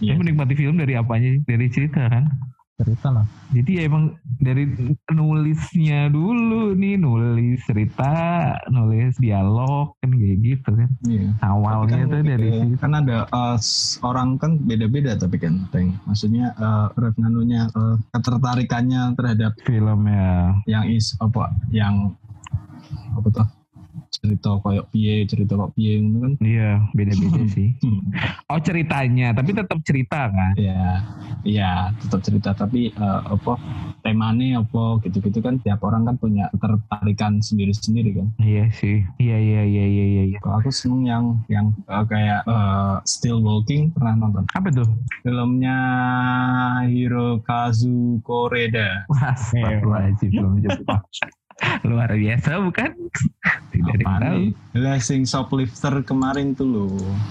Iya. 0.00 0.14
Kamu 0.14 0.22
menikmati 0.22 0.54
film 0.54 0.78
dari 0.78 0.94
apanya? 0.94 1.34
Dari 1.44 1.66
cerita 1.66 2.06
kan? 2.06 2.30
Cerita 2.74 3.06
lah. 3.06 3.22
Jadi 3.54 3.70
ya 3.78 3.82
emang 3.86 4.04
dari 4.36 4.66
nulisnya 5.08 6.10
dulu 6.10 6.74
nih 6.74 6.98
nulis 6.98 7.62
cerita, 7.62 8.10
nulis 8.66 9.14
dialog 9.16 9.94
kan 9.98 10.10
kayak 10.10 10.38
gitu 10.42 10.70
kan. 10.74 10.90
Iya. 11.06 11.28
Awalnya 11.38 11.86
Tapi 12.02 12.10
tuh 12.10 12.18
kan, 12.18 12.26
dari 12.26 12.48
situ. 12.50 12.74
kan 12.76 12.92
ada 12.98 13.16
s- 13.54 14.02
orang 14.02 14.28
kan 14.36 14.58
beda-beda 14.58 15.14
tapi 15.14 15.38
kan 15.38 15.70
Teng. 15.70 15.94
maksudnya 16.02 16.50
eh 16.52 16.86
red 16.98 17.14
nganunya 17.14 17.70
eh, 17.70 17.94
ketertarikannya 18.10 19.02
terhadap 19.14 19.54
Film 19.62 20.00
ya. 20.04 20.58
yang 20.66 20.84
is 20.84 21.14
apa 21.18 21.54
yang 21.70 22.10
apa 23.14 23.28
tuh 23.30 23.46
cerita 24.14 24.62
koyok 24.62 24.86
piye 24.88 25.26
cerita 25.26 25.54
kok 25.54 25.74
piye 25.74 25.98
itu 25.98 26.18
kan 26.22 26.32
Iya, 26.38 26.70
beda-beda 26.94 27.42
sih. 27.50 27.74
Hmm. 27.82 28.00
Oh 28.46 28.60
ceritanya, 28.60 29.34
tapi 29.34 29.50
tetap 29.50 29.78
cerita 29.82 30.30
kan? 30.30 30.52
ya 30.54 31.02
ya 31.44 31.92
tetap 31.98 32.24
cerita 32.24 32.56
tapi 32.56 32.88
eh, 32.88 33.20
apa 33.26 33.60
temanya 34.00 34.64
apa 34.64 34.96
gitu-gitu 35.02 35.44
kan 35.44 35.60
tiap 35.60 35.82
orang 35.82 36.04
kan 36.04 36.16
punya 36.16 36.48
ketertarikan 36.52 37.36
sendiri-sendiri 37.38 38.16
kan 38.16 38.26
Iya 38.38 38.70
sih. 38.72 39.04
Iya 39.18 39.36
iya 39.36 39.62
iya 39.62 39.84
iya 39.84 40.04
iya. 40.06 40.22
iya. 40.30 40.38
kalau 40.40 40.56
aku 40.58 40.70
seneng 40.70 41.04
yang 41.04 41.24
yang 41.48 41.66
eh, 41.84 42.04
kayak 42.06 42.40
eh, 42.44 42.94
Still 43.04 43.40
Walking 43.40 43.92
pernah 43.92 44.14
nonton 44.16 44.44
Apa 44.52 44.68
tuh? 44.70 44.88
filmnya 45.20 45.76
Hirokazu 46.86 48.20
Koreda 48.22 49.04
Wah, 49.08 49.32
astagfirullahaladzim 49.34 50.30
belum 50.32 50.54
Jepang. 50.60 51.02
Luar 51.86 52.10
biasa 52.10 52.58
bukan? 52.60 52.90
Tidak 53.74 53.94
ada 53.94 54.04
yang 54.06 54.18
tahu. 54.22 54.38
nih? 54.38 54.46
Blessing 54.72 55.22
Shoplifter 55.26 55.94
kemarin 56.06 56.54
tuh 56.54 56.68
loh 56.70 57.26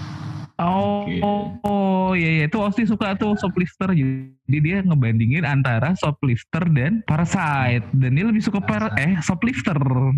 Oh, 0.54 1.02
Oke. 1.02 1.18
oh, 1.66 2.14
iya 2.14 2.30
iya. 2.30 2.44
Itu 2.46 2.62
Osti 2.62 2.86
suka 2.86 3.18
tuh 3.18 3.34
shoplifter. 3.34 3.90
Jadi 3.90 4.58
dia 4.60 4.84
ngebandingin 4.84 5.42
antara 5.42 5.98
shoplifter 5.98 6.62
dan 6.70 7.02
parasite. 7.02 7.82
Dan 7.90 8.14
dia 8.14 8.22
lebih 8.22 8.38
suka 8.38 8.62
para 8.62 8.92
eh 8.94 9.18
shoplifter. 9.18 9.74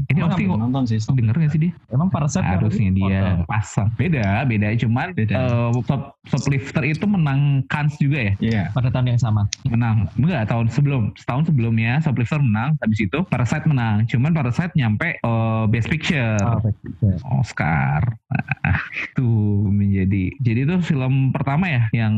Ini 0.06 0.18
Emang 0.18 0.28
Osti 0.28 0.42
nggak 0.44 0.52
kok 0.52 0.60
nonton 0.60 0.82
sih 0.84 0.98
Shoplifter. 0.98 1.16
denger 1.16 1.36
gak 1.40 1.50
sih 1.50 1.60
dia? 1.62 1.72
Emang 1.88 2.08
Parasite 2.10 2.44
harusnya 2.44 2.90
dia 2.90 3.20
pasang. 3.46 3.88
Beda 3.96 4.44
beda. 4.44 4.68
Cuman 4.76 5.06
Beda. 5.14 5.34
eh, 5.38 5.70
shop- 5.80 6.12
shoplifter 6.26 6.82
itu 6.84 7.04
menang 7.06 7.40
Cannes 7.66 7.96
juga 7.96 8.18
ya? 8.20 8.32
Iya. 8.36 8.62
Pada 8.74 8.92
tahun 8.92 9.16
yang 9.16 9.20
sama. 9.22 9.42
menang. 9.64 10.04
Enggak 10.14 10.52
tahun 10.52 10.66
sebelum. 10.68 11.02
Setahun 11.16 11.48
sebelumnya 11.48 12.02
Shoplifter 12.04 12.44
menang. 12.44 12.76
Habis 12.78 12.98
itu 13.00 13.18
Parasite 13.24 13.64
menang. 13.64 14.04
Cuman 14.04 14.36
Parasite 14.36 14.76
nyampe 14.76 15.16
eh, 15.16 15.64
Best 15.70 15.88
Picture. 15.88 16.36
Oh, 16.42 16.60
baik. 16.60 16.76
Baik. 17.00 17.18
Oscar. 17.32 18.02
Nah, 18.66 18.82
itu 18.90 19.30
menjadi 19.70 20.25
jadi 20.42 20.66
itu 20.66 20.74
film 20.82 21.30
pertama 21.30 21.66
ya 21.68 21.82
yang 21.94 22.14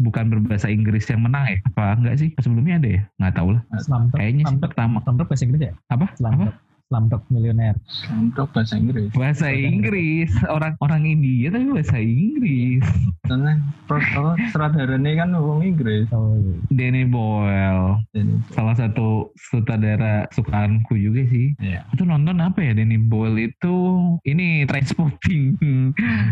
bukan 0.00 0.28
berbahasa 0.28 0.68
Inggris 0.68 1.08
yang 1.08 1.24
menang 1.24 1.44
ya 1.48 1.58
apa 1.72 1.84
enggak 1.96 2.16
sih 2.20 2.28
sebelumnya 2.40 2.76
ada 2.80 2.88
ya 2.88 3.02
nggak 3.22 3.34
tahu 3.36 3.48
lah 3.56 3.62
Slumdog. 3.80 4.16
kayaknya 4.18 4.42
sih 4.44 4.48
Slumdog. 4.52 4.64
pertama 4.68 4.96
Slumdog 5.02 5.26
bahasa 5.30 5.44
Inggris 5.44 5.62
ya? 5.62 5.74
apa 5.88 6.06
apa 6.20 6.46
Slumdog. 6.86 7.18
Slumdog 7.18 7.22
Millionaire. 7.34 7.78
Untuk 8.14 8.46
bahasa 8.54 8.78
Inggris. 8.78 9.10
Bahasa 9.10 9.50
Inggris. 9.50 10.30
Orang 10.46 10.78
orang 10.78 11.02
India 11.02 11.50
tapi 11.50 11.66
bahasa 11.74 11.98
Inggris. 11.98 12.84
Karena 13.26 13.58
pro- 13.90 13.98
apa, 13.98 14.38
sutradaranya 14.54 15.26
kan 15.26 15.34
orang 15.34 15.66
Inggris. 15.66 16.06
Oh, 16.14 16.38
iya. 16.38 16.54
Danny 16.70 17.02
Boyle. 17.02 18.06
Salah 18.54 18.78
satu 18.78 19.34
sutradara 19.34 20.30
sukaanku 20.30 20.94
juga 20.94 21.26
sih. 21.26 21.58
Iya. 21.58 21.82
Itu 21.90 22.06
nonton 22.06 22.38
apa 22.38 22.62
ya 22.62 22.78
Danny 22.78 23.02
Boyle 23.02 23.50
itu? 23.50 23.74
Ini 24.22 24.70
Transporting. 24.70 25.58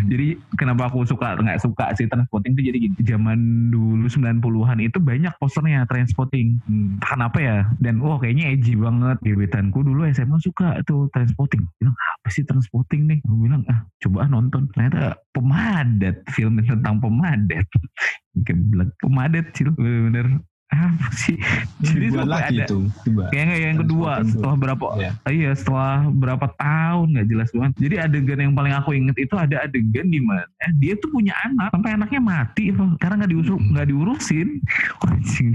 Jadi 0.06 0.38
kenapa 0.54 0.86
aku 0.86 1.02
suka 1.02 1.34
nggak 1.34 1.58
suka 1.66 1.98
sih 1.98 2.06
Transporting 2.06 2.54
itu? 2.54 2.70
Jadi 2.70 2.78
gini 2.86 2.96
zaman 3.02 3.38
dulu 3.74 4.06
90-an 4.06 4.78
itu 4.78 5.02
banyak 5.02 5.34
posternya 5.42 5.82
Transporting. 5.90 6.62
Hmm. 6.70 7.02
kenapa 7.02 7.38
ya? 7.42 7.58
Dan 7.82 7.98
wah 7.98 8.22
kayaknya 8.22 8.54
edgy 8.54 8.78
banget. 8.78 9.18
Gebetanku 9.24 9.82
dulu 9.82 10.06
SMA 10.14 10.43
suka 10.44 10.84
tuh 10.84 11.08
Transporting. 11.08 11.64
Bilang 11.80 11.96
apa 11.96 12.28
sih 12.28 12.44
Transporting 12.44 13.08
nih? 13.08 13.18
Aku 13.24 13.36
bilang 13.40 13.64
ah 13.72 13.88
coba 14.04 14.28
nonton. 14.28 14.68
Ternyata 14.76 15.16
pemadat 15.32 16.20
film 16.36 16.60
tentang 16.60 17.00
pemadat. 17.00 17.64
Geblek 18.46 18.92
pemadat 19.00 19.48
sih 19.56 19.64
bener-bener 19.64 20.44
apa 20.74 21.08
sih 21.14 21.36
jadi 21.80 22.06
sampai 22.10 22.26
lagi 22.28 22.56
ada 22.58 22.64
itu 22.66 22.78
Coba 23.04 23.22
Kayaknya 23.30 23.56
yang 23.56 23.78
kedua 23.78 24.10
setelah 24.22 24.56
berapa 24.56 24.86
Iya. 24.94 25.10
iya 25.30 25.50
setelah 25.54 25.94
berapa 26.08 26.46
tahun 26.54 27.06
nggak 27.14 27.26
jelas 27.26 27.48
banget. 27.50 27.72
Jadi 27.78 27.94
adegan 27.98 28.38
yang 28.40 28.54
paling 28.54 28.74
aku 28.74 28.90
inget 28.92 29.16
itu 29.16 29.34
ada 29.34 29.56
adegan 29.62 30.06
di 30.06 30.20
mana 30.20 30.44
dia 30.76 30.94
tuh 30.98 31.10
punya 31.10 31.34
anak 31.42 31.70
sampai 31.72 31.94
anaknya 31.94 32.20
mati 32.20 32.70
karena 32.98 33.14
nggak 33.22 33.32
diurus 33.32 33.50
Hmm. 33.54 33.70
nggak 33.72 33.86
diurusin. 33.88 34.48
Anjing. 35.08 35.50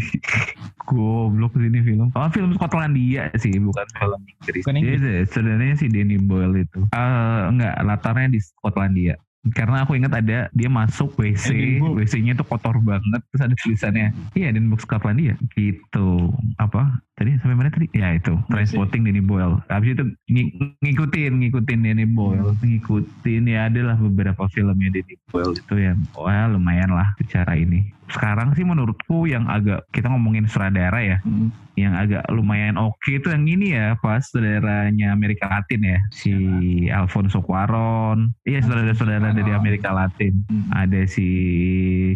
Goblok 0.83 1.53
ini 1.59 1.79
film. 1.83 2.09
Oh 2.13 2.29
film 2.29 2.51
Skotlandia 2.55 3.29
sih 3.37 3.53
bukan 3.57 3.85
film 3.95 4.21
Inggris. 4.73 5.01
Dia 5.01 5.21
sebenarnya 5.29 5.75
si 5.77 5.85
Danny 5.87 6.17
Boyle 6.17 6.65
itu. 6.65 6.81
Eh 6.89 7.41
enggak 7.47 7.73
latarnya 7.85 8.33
di 8.33 8.39
Skotlandia. 8.41 9.15
Karena 9.55 9.87
aku 9.87 9.95
ingat 9.95 10.11
ada 10.19 10.51
dia 10.51 10.67
masuk 10.67 11.15
WC, 11.15 11.55
Edinburgh. 11.55 12.03
WC-nya 12.03 12.35
tuh 12.35 12.43
kotor 12.43 12.75
banget, 12.83 13.23
terus 13.31 13.41
ada 13.47 13.55
tulisannya, 13.55 14.11
iya 14.35 14.51
Edinburgh 14.51 14.83
Skotlandia, 14.83 15.39
gitu. 15.55 16.35
Apa? 16.59 16.99
Tadi 17.19 17.35
sampai 17.43 17.51
mana 17.51 17.67
tadi? 17.67 17.91
Ya 17.91 18.15
itu, 18.15 18.31
Transporting 18.47 19.03
Danny 19.03 19.19
Boyle. 19.19 19.59
Habis 19.67 19.99
itu 19.99 20.07
ng- 20.31 20.79
ngikutin, 20.79 21.31
ngikutin 21.43 21.79
Danny 21.83 22.07
Boyle, 22.07 22.55
ngikutin 22.63 23.43
ya 23.43 23.67
adalah 23.67 23.99
beberapa 23.99 24.47
filmnya 24.47 24.87
Danny 24.87 25.19
Boyle 25.27 25.51
itu 25.51 25.75
yang, 25.75 25.99
wah 26.15 26.47
lumayan 26.47 26.95
lah 26.95 27.11
secara 27.19 27.59
ini. 27.59 27.91
Sekarang 28.09 28.55
sih 28.57 28.65
menurutku 28.65 29.29
yang 29.29 29.45
agak 29.45 29.85
kita 29.93 30.09
ngomongin 30.09 30.47
sutradara 30.49 30.97
ya, 30.97 31.17
Hmm. 31.21 31.53
yang 31.77 31.93
agak 31.93 32.25
lumayan 32.33 32.73
oke 32.75 33.05
itu 33.05 33.29
yang 33.29 33.45
ini 33.45 33.71
ya 33.71 33.95
pas 34.01 34.25
saudaranya 34.25 35.13
Amerika 35.13 35.45
Latin 35.45 35.85
ya 35.85 35.99
si 36.09 36.33
Alfonso 36.89 37.39
Cuaron. 37.39 38.33
Iya 38.43 38.65
saudara-saudara 38.65 39.31
dari 39.31 39.53
Amerika 39.53 39.93
Latin. 39.93 40.41
Hmm. 40.49 40.65
ada 40.73 41.05
si 41.05 41.27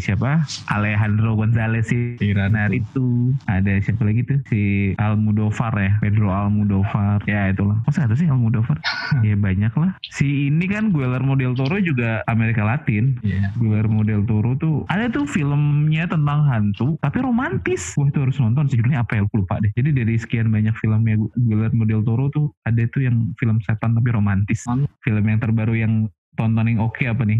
siapa? 0.01 0.49
Alejandro 0.67 1.37
Gonzalez 1.37 1.85
si 1.85 2.17
Kira 2.17 2.49
itu. 2.73 3.29
Ada 3.45 3.77
siapa 3.79 4.01
lagi 4.01 4.25
tuh? 4.25 4.41
Si 4.49 4.92
Almodovar 4.97 5.73
ya? 5.75 5.91
Pedro 5.99 6.29
Almodovar 6.29 7.21
ya 7.25 7.49
itulah. 7.49 7.79
Masa 7.85 8.05
satu 8.05 8.15
sih 8.15 8.27
Almodovar 8.27 8.77
ya 9.27 9.35
banyak 9.35 9.73
lah. 9.73 9.95
Si 10.05 10.47
ini 10.47 10.65
kan 10.65 10.89
Guillermo 10.89 11.33
del 11.33 11.53
Toro 11.53 11.77
juga 11.77 12.21
Amerika 12.25 12.63
Latin. 12.63 13.17
Iya. 13.21 13.53
Guillermo 13.57 14.01
del 14.03 14.23
Toro 14.23 14.53
tuh 14.55 14.83
ada 14.87 15.07
tuh 15.07 15.25
filmnya 15.25 16.05
tentang 16.05 16.45
hantu 16.45 16.97
tapi 16.99 17.21
romantis. 17.21 17.93
Wah 17.95 18.07
itu 18.07 18.19
harus 18.21 18.37
nonton. 18.37 18.65
Sih 18.67 18.77
judulnya 18.77 19.01
apa 19.01 19.17
ya? 19.17 19.25
Aku 19.25 19.41
lupa 19.41 19.59
deh. 19.59 19.71
Jadi 19.73 19.89
dari 19.93 20.15
sekian 20.15 20.49
banyak 20.49 20.75
filmnya 20.77 21.15
Gu- 21.15 21.33
Guillermo 21.35 21.83
del 21.83 22.01
Toro 22.01 22.27
tuh 22.29 22.51
ada 22.63 22.81
tuh 22.89 23.05
yang 23.05 23.31
film 23.37 23.57
setan 23.61 23.93
tapi 23.93 24.09
romantis. 24.09 24.65
Film 25.01 25.23
yang 25.23 25.39
terbaru 25.39 25.75
yang 25.75 25.93
tonton 26.33 26.65
yang 26.65 26.81
oke 26.81 26.99
apa 26.99 27.21
nih? 27.21 27.39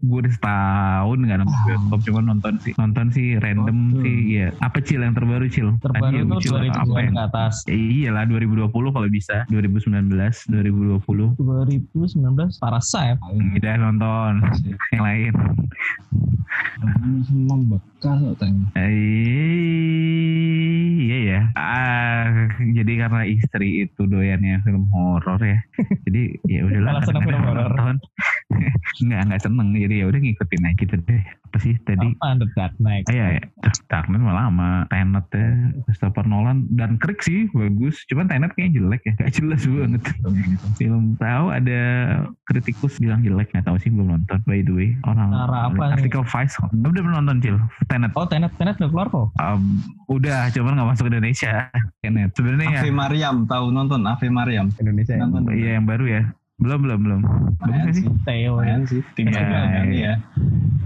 Gue 0.00 0.18
udah 0.20 0.32
setahun 0.32 1.18
nggak 1.18 1.38
nonton 1.38 1.52
Oh. 1.54 1.66
bioskop 1.66 2.00
cuma 2.02 2.20
nonton 2.20 2.54
sih 2.58 2.72
nonton 2.74 3.06
sih 3.08 3.26
random 3.36 3.78
Oh, 3.90 4.00
sih 4.00 4.16
ya 4.34 4.48
apa 4.58 4.78
cil 4.80 5.00
yang 5.00 5.12
terbaru 5.12 5.46
cil? 5.46 5.76
Terbaru 5.78 6.02
Tadi 6.02 6.16
ya, 6.16 6.22
tuh 6.24 6.38
Cil, 6.40 6.52
apa 6.52 6.64
2000 6.64 6.98
yang 7.00 7.14
ke 7.14 7.22
atas. 7.22 7.54
Ya 7.64 7.76
iyalah 7.76 8.24
2020 8.24 8.68
kalau 8.90 9.08
bisa. 9.08 9.36
2019 9.46 10.08
2020 10.48 11.36
2019 11.36 12.16
Parasite. 12.56 13.18
udah 13.54 13.74
nonton 13.76 14.32
yang 14.92 15.02
lain. 15.02 15.32
Membekas 17.30 18.20
Teng 18.36 18.56
Eh, 18.74 18.90
iya 18.92 20.53
ya. 21.34 21.42
Ah, 21.58 22.48
jadi 22.62 22.92
karena 23.06 23.22
istri 23.26 23.86
itu 23.86 24.06
doyannya 24.06 24.62
film 24.62 24.86
horor 24.94 25.40
ya. 25.42 25.58
jadi 26.06 26.22
ya 26.46 26.60
udahlah. 26.64 27.02
Seneng 27.02 27.24
film 27.26 27.42
horor. 27.42 27.70
Nonton. 27.74 27.96
Enggak, 29.02 29.20
enggak 29.26 29.42
seneng. 29.42 29.68
Jadi 29.74 29.94
ya 30.00 30.04
udah 30.06 30.20
ngikutin 30.20 30.62
aja 30.64 30.74
gitu 30.78 30.96
deh. 31.02 31.22
Apa 31.44 31.56
sih 31.62 31.74
tadi? 31.86 32.08
Apa 32.18 32.34
The 32.34 32.46
Dark 32.58 32.74
Knight? 32.78 33.04
Ah, 33.06 33.12
iya, 33.14 33.26
ya. 33.38 33.42
Dark 33.86 34.06
Knight 34.06 34.22
malah 34.22 34.50
lama. 34.50 34.70
Tenet 34.90 35.26
ya, 35.30 35.48
Christopher 35.86 36.24
Nolan 36.26 36.66
dan 36.74 36.98
Krik 36.98 37.22
sih 37.22 37.46
bagus. 37.50 38.02
Cuman 38.10 38.26
Tenet 38.26 38.50
kayaknya 38.54 38.82
jelek 38.82 39.02
ya. 39.06 39.12
Gak 39.22 39.32
jelas 39.38 39.62
banget. 39.64 40.02
Film 40.74 41.14
tahu 41.16 41.46
ada 41.50 41.82
kritikus 42.44 42.98
bilang 42.98 43.22
jelek 43.22 43.48
nggak 43.50 43.64
tahu 43.64 43.76
sih 43.80 43.88
belum 43.88 44.14
nonton 44.14 44.38
by 44.44 44.60
the 44.60 44.72
way 44.72 44.88
orang 45.08 45.32
Cara 45.32 45.58
apa 45.70 45.82
nih? 45.94 45.94
artikel 45.96 46.22
Vice 46.22 46.54
udah 46.60 47.02
belum 47.02 47.16
nonton 47.24 47.36
Cil 47.40 47.56
Tenet 47.88 48.10
Oh 48.14 48.26
Tenet, 48.28 48.52
Tenet 48.60 48.76
udah 48.78 48.90
keluar 48.90 49.06
kok. 49.08 49.28
Um, 49.40 49.80
udah 50.10 50.52
cuman 50.52 50.76
nggak 50.76 50.88
masuk 50.92 51.06
Indonesia 51.08 51.70
Tenet 52.04 52.30
sebenarnya 52.36 52.68
ya 52.68 52.80
Ave 52.84 52.92
Mariam 52.92 53.36
tahu 53.48 53.72
nonton 53.72 54.04
Ave 54.04 54.28
Mariam 54.28 54.68
Indonesia. 54.76 55.16
ya? 55.16 55.24
nonton 55.24 55.50
iya 55.56 55.70
yang 55.80 55.86
baru 55.88 56.04
ya 56.04 56.22
belum 56.64 56.80
belum 56.80 56.98
belum. 57.04 57.20
Nggak 57.60 57.92
sih? 57.92 58.04
Theo 58.24 58.64
ya. 58.64 58.80
sih. 58.88 59.04
Tinggal 59.12 59.36
Ya, 59.44 59.68
kan 59.68 59.86
ya. 59.92 60.14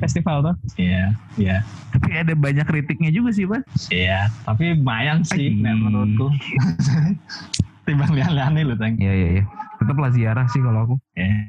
Festival 0.03 0.37
tuh. 0.43 0.55
iya 0.75 1.15
iya. 1.39 1.57
Tapi 1.95 2.11
ada 2.19 2.35
banyak 2.35 2.67
kritiknya 2.67 3.15
juga 3.15 3.31
sih 3.31 3.47
pak. 3.47 3.63
Iya 3.95 4.27
tapi 4.43 4.75
lumayan 4.75 5.23
sih 5.23 5.55
nek 5.55 5.79
menurutku. 5.79 6.35
Timbang 7.87 8.13
lihat-lihat 8.13 8.53
nih 8.53 8.65
lu 8.67 8.75
teng. 8.75 8.99
Iya 8.99 9.13
iya 9.15 9.29
iya. 9.39 9.45
Tetap 9.79 9.97
lah 9.97 10.11
ziarah 10.11 10.47
sih 10.51 10.59
kalau 10.59 10.81
aku. 10.91 10.95
Iya. 11.15 11.47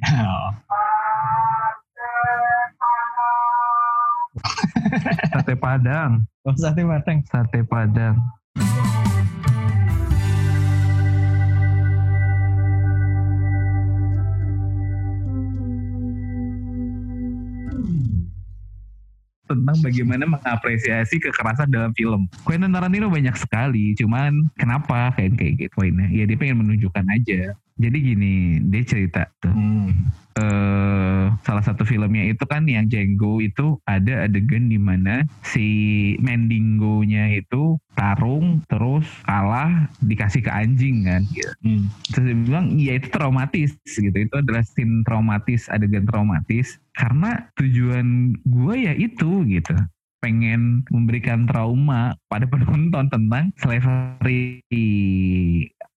sate 5.34 5.54
padang. 5.58 6.24
Oh 6.46 6.54
sate 6.56 6.86
mateng. 6.86 7.26
sate 7.28 7.66
padang 7.66 8.16
tentang 19.50 19.78
bagaimana 19.82 20.24
mengapresiasi 20.30 21.18
kekerasan 21.18 21.74
dalam 21.74 21.90
film. 21.98 22.30
Quentin 22.46 22.70
Tarantino 22.70 23.10
banyak 23.10 23.34
sekali, 23.34 23.98
cuman 23.98 24.54
kenapa 24.54 25.10
kayak 25.18 25.34
kayak 25.42 25.54
gitu 25.58 25.74
poinnya? 25.74 26.08
Ya 26.14 26.30
dia 26.30 26.38
pengen 26.38 26.62
menunjukkan 26.62 27.06
aja. 27.10 27.58
Jadi 27.80 27.98
gini, 27.98 28.60
dia 28.70 28.84
cerita 28.86 29.26
tuh 29.42 29.50
Hmm. 29.50 30.12
Eh 30.40 31.26
salah 31.44 31.64
satu 31.64 31.84
filmnya 31.84 32.32
itu 32.32 32.44
kan 32.48 32.64
yang 32.66 32.88
Django 32.88 33.44
itu 33.44 33.76
ada 33.84 34.26
adegan 34.26 34.72
di 34.72 34.80
mana 34.80 35.28
si 35.44 35.68
Mendingo-nya 36.24 37.36
itu 37.36 37.76
tarung 37.94 38.64
terus 38.72 39.06
kalah 39.28 39.92
dikasih 40.00 40.48
ke 40.48 40.52
anjing 40.52 41.04
kan 41.04 41.22
gitu. 41.36 41.52
Hmm. 41.64 41.92
Terus 42.12 42.24
dia 42.32 42.38
bilang 42.38 42.66
iya 42.80 42.94
itu 42.96 43.08
traumatis 43.12 43.76
gitu. 43.84 44.16
Itu 44.16 44.36
adalah 44.40 44.64
scene 44.64 45.04
traumatis, 45.04 45.68
adegan 45.68 46.08
traumatis 46.08 46.80
karena 46.96 47.48
tujuan 47.60 48.36
gue 48.44 48.76
ya 48.76 48.94
itu 48.96 49.44
gitu 49.48 49.76
pengen 50.20 50.84
memberikan 50.92 51.48
trauma 51.48 52.16
pada 52.28 52.46
penonton 52.52 53.08
tentang 53.08 53.56
slavery 53.60 54.64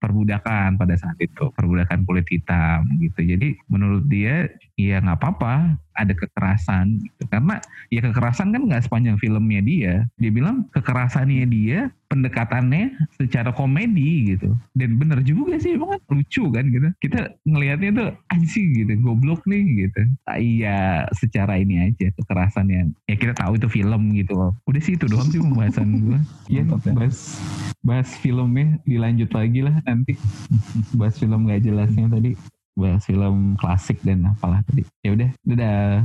perbudakan 0.02 0.74
pada 0.74 0.98
saat 0.98 1.14
itu 1.22 1.54
perbudakan 1.54 2.02
kulit 2.02 2.26
hitam 2.26 2.82
gitu. 2.98 3.22
Jadi 3.22 3.54
menurut 3.70 4.02
dia 4.10 4.50
ya 4.74 4.98
nggak 4.98 5.22
apa-apa 5.22 5.78
ada 5.96 6.12
kekerasan 6.16 7.00
gitu. 7.02 7.22
Karena 7.28 7.60
ya 7.88 8.00
kekerasan 8.04 8.52
kan 8.52 8.62
nggak 8.68 8.84
sepanjang 8.88 9.16
filmnya 9.20 9.60
dia. 9.64 9.94
Dia 10.18 10.30
bilang 10.30 10.68
kekerasannya 10.72 11.44
dia 11.48 11.90
pendekatannya 12.12 12.92
secara 13.16 13.56
komedi 13.56 14.36
gitu. 14.36 14.52
Dan 14.76 15.00
bener 15.00 15.24
juga 15.24 15.56
sih 15.56 15.80
emang 15.80 15.96
kan 15.96 16.00
lucu 16.12 16.44
kan 16.52 16.64
gitu. 16.68 16.88
Kita 17.00 17.32
ngelihatnya 17.48 17.90
tuh 17.96 18.08
anjing 18.28 18.68
gitu 18.76 18.92
goblok 19.00 19.40
nih 19.48 19.88
gitu. 19.88 20.02
Ah, 20.28 20.36
iya 20.36 21.08
secara 21.16 21.56
ini 21.56 21.88
aja 21.88 22.12
kekerasan 22.20 22.68
yang 22.68 22.88
ya 23.08 23.16
kita 23.16 23.32
tahu 23.32 23.56
itu 23.56 23.68
film 23.72 24.12
gitu 24.12 24.36
loh. 24.36 24.52
Udah 24.68 24.80
sih 24.84 25.00
itu 25.00 25.08
doang 25.08 25.28
sih 25.32 25.40
pembahasan 25.40 25.88
gue 26.04 26.18
ya 26.60 26.62
Mantap 26.68 26.84
ya. 26.84 26.92
bahas 26.92 27.18
bahas 27.82 28.08
filmnya 28.20 28.76
dilanjut 28.84 29.30
lagi 29.32 29.60
lah 29.64 29.74
nanti. 29.88 30.14
Bahas 30.92 31.16
film 31.16 31.48
gak 31.48 31.64
jelasnya 31.64 32.12
tadi 32.12 32.36
bahas 32.72 33.04
film 33.04 33.54
klasik 33.60 34.00
dan 34.04 34.28
apalah 34.28 34.64
tadi. 34.64 34.84
Ya 35.04 35.12
udah 35.12 35.30
dadah 35.44 36.04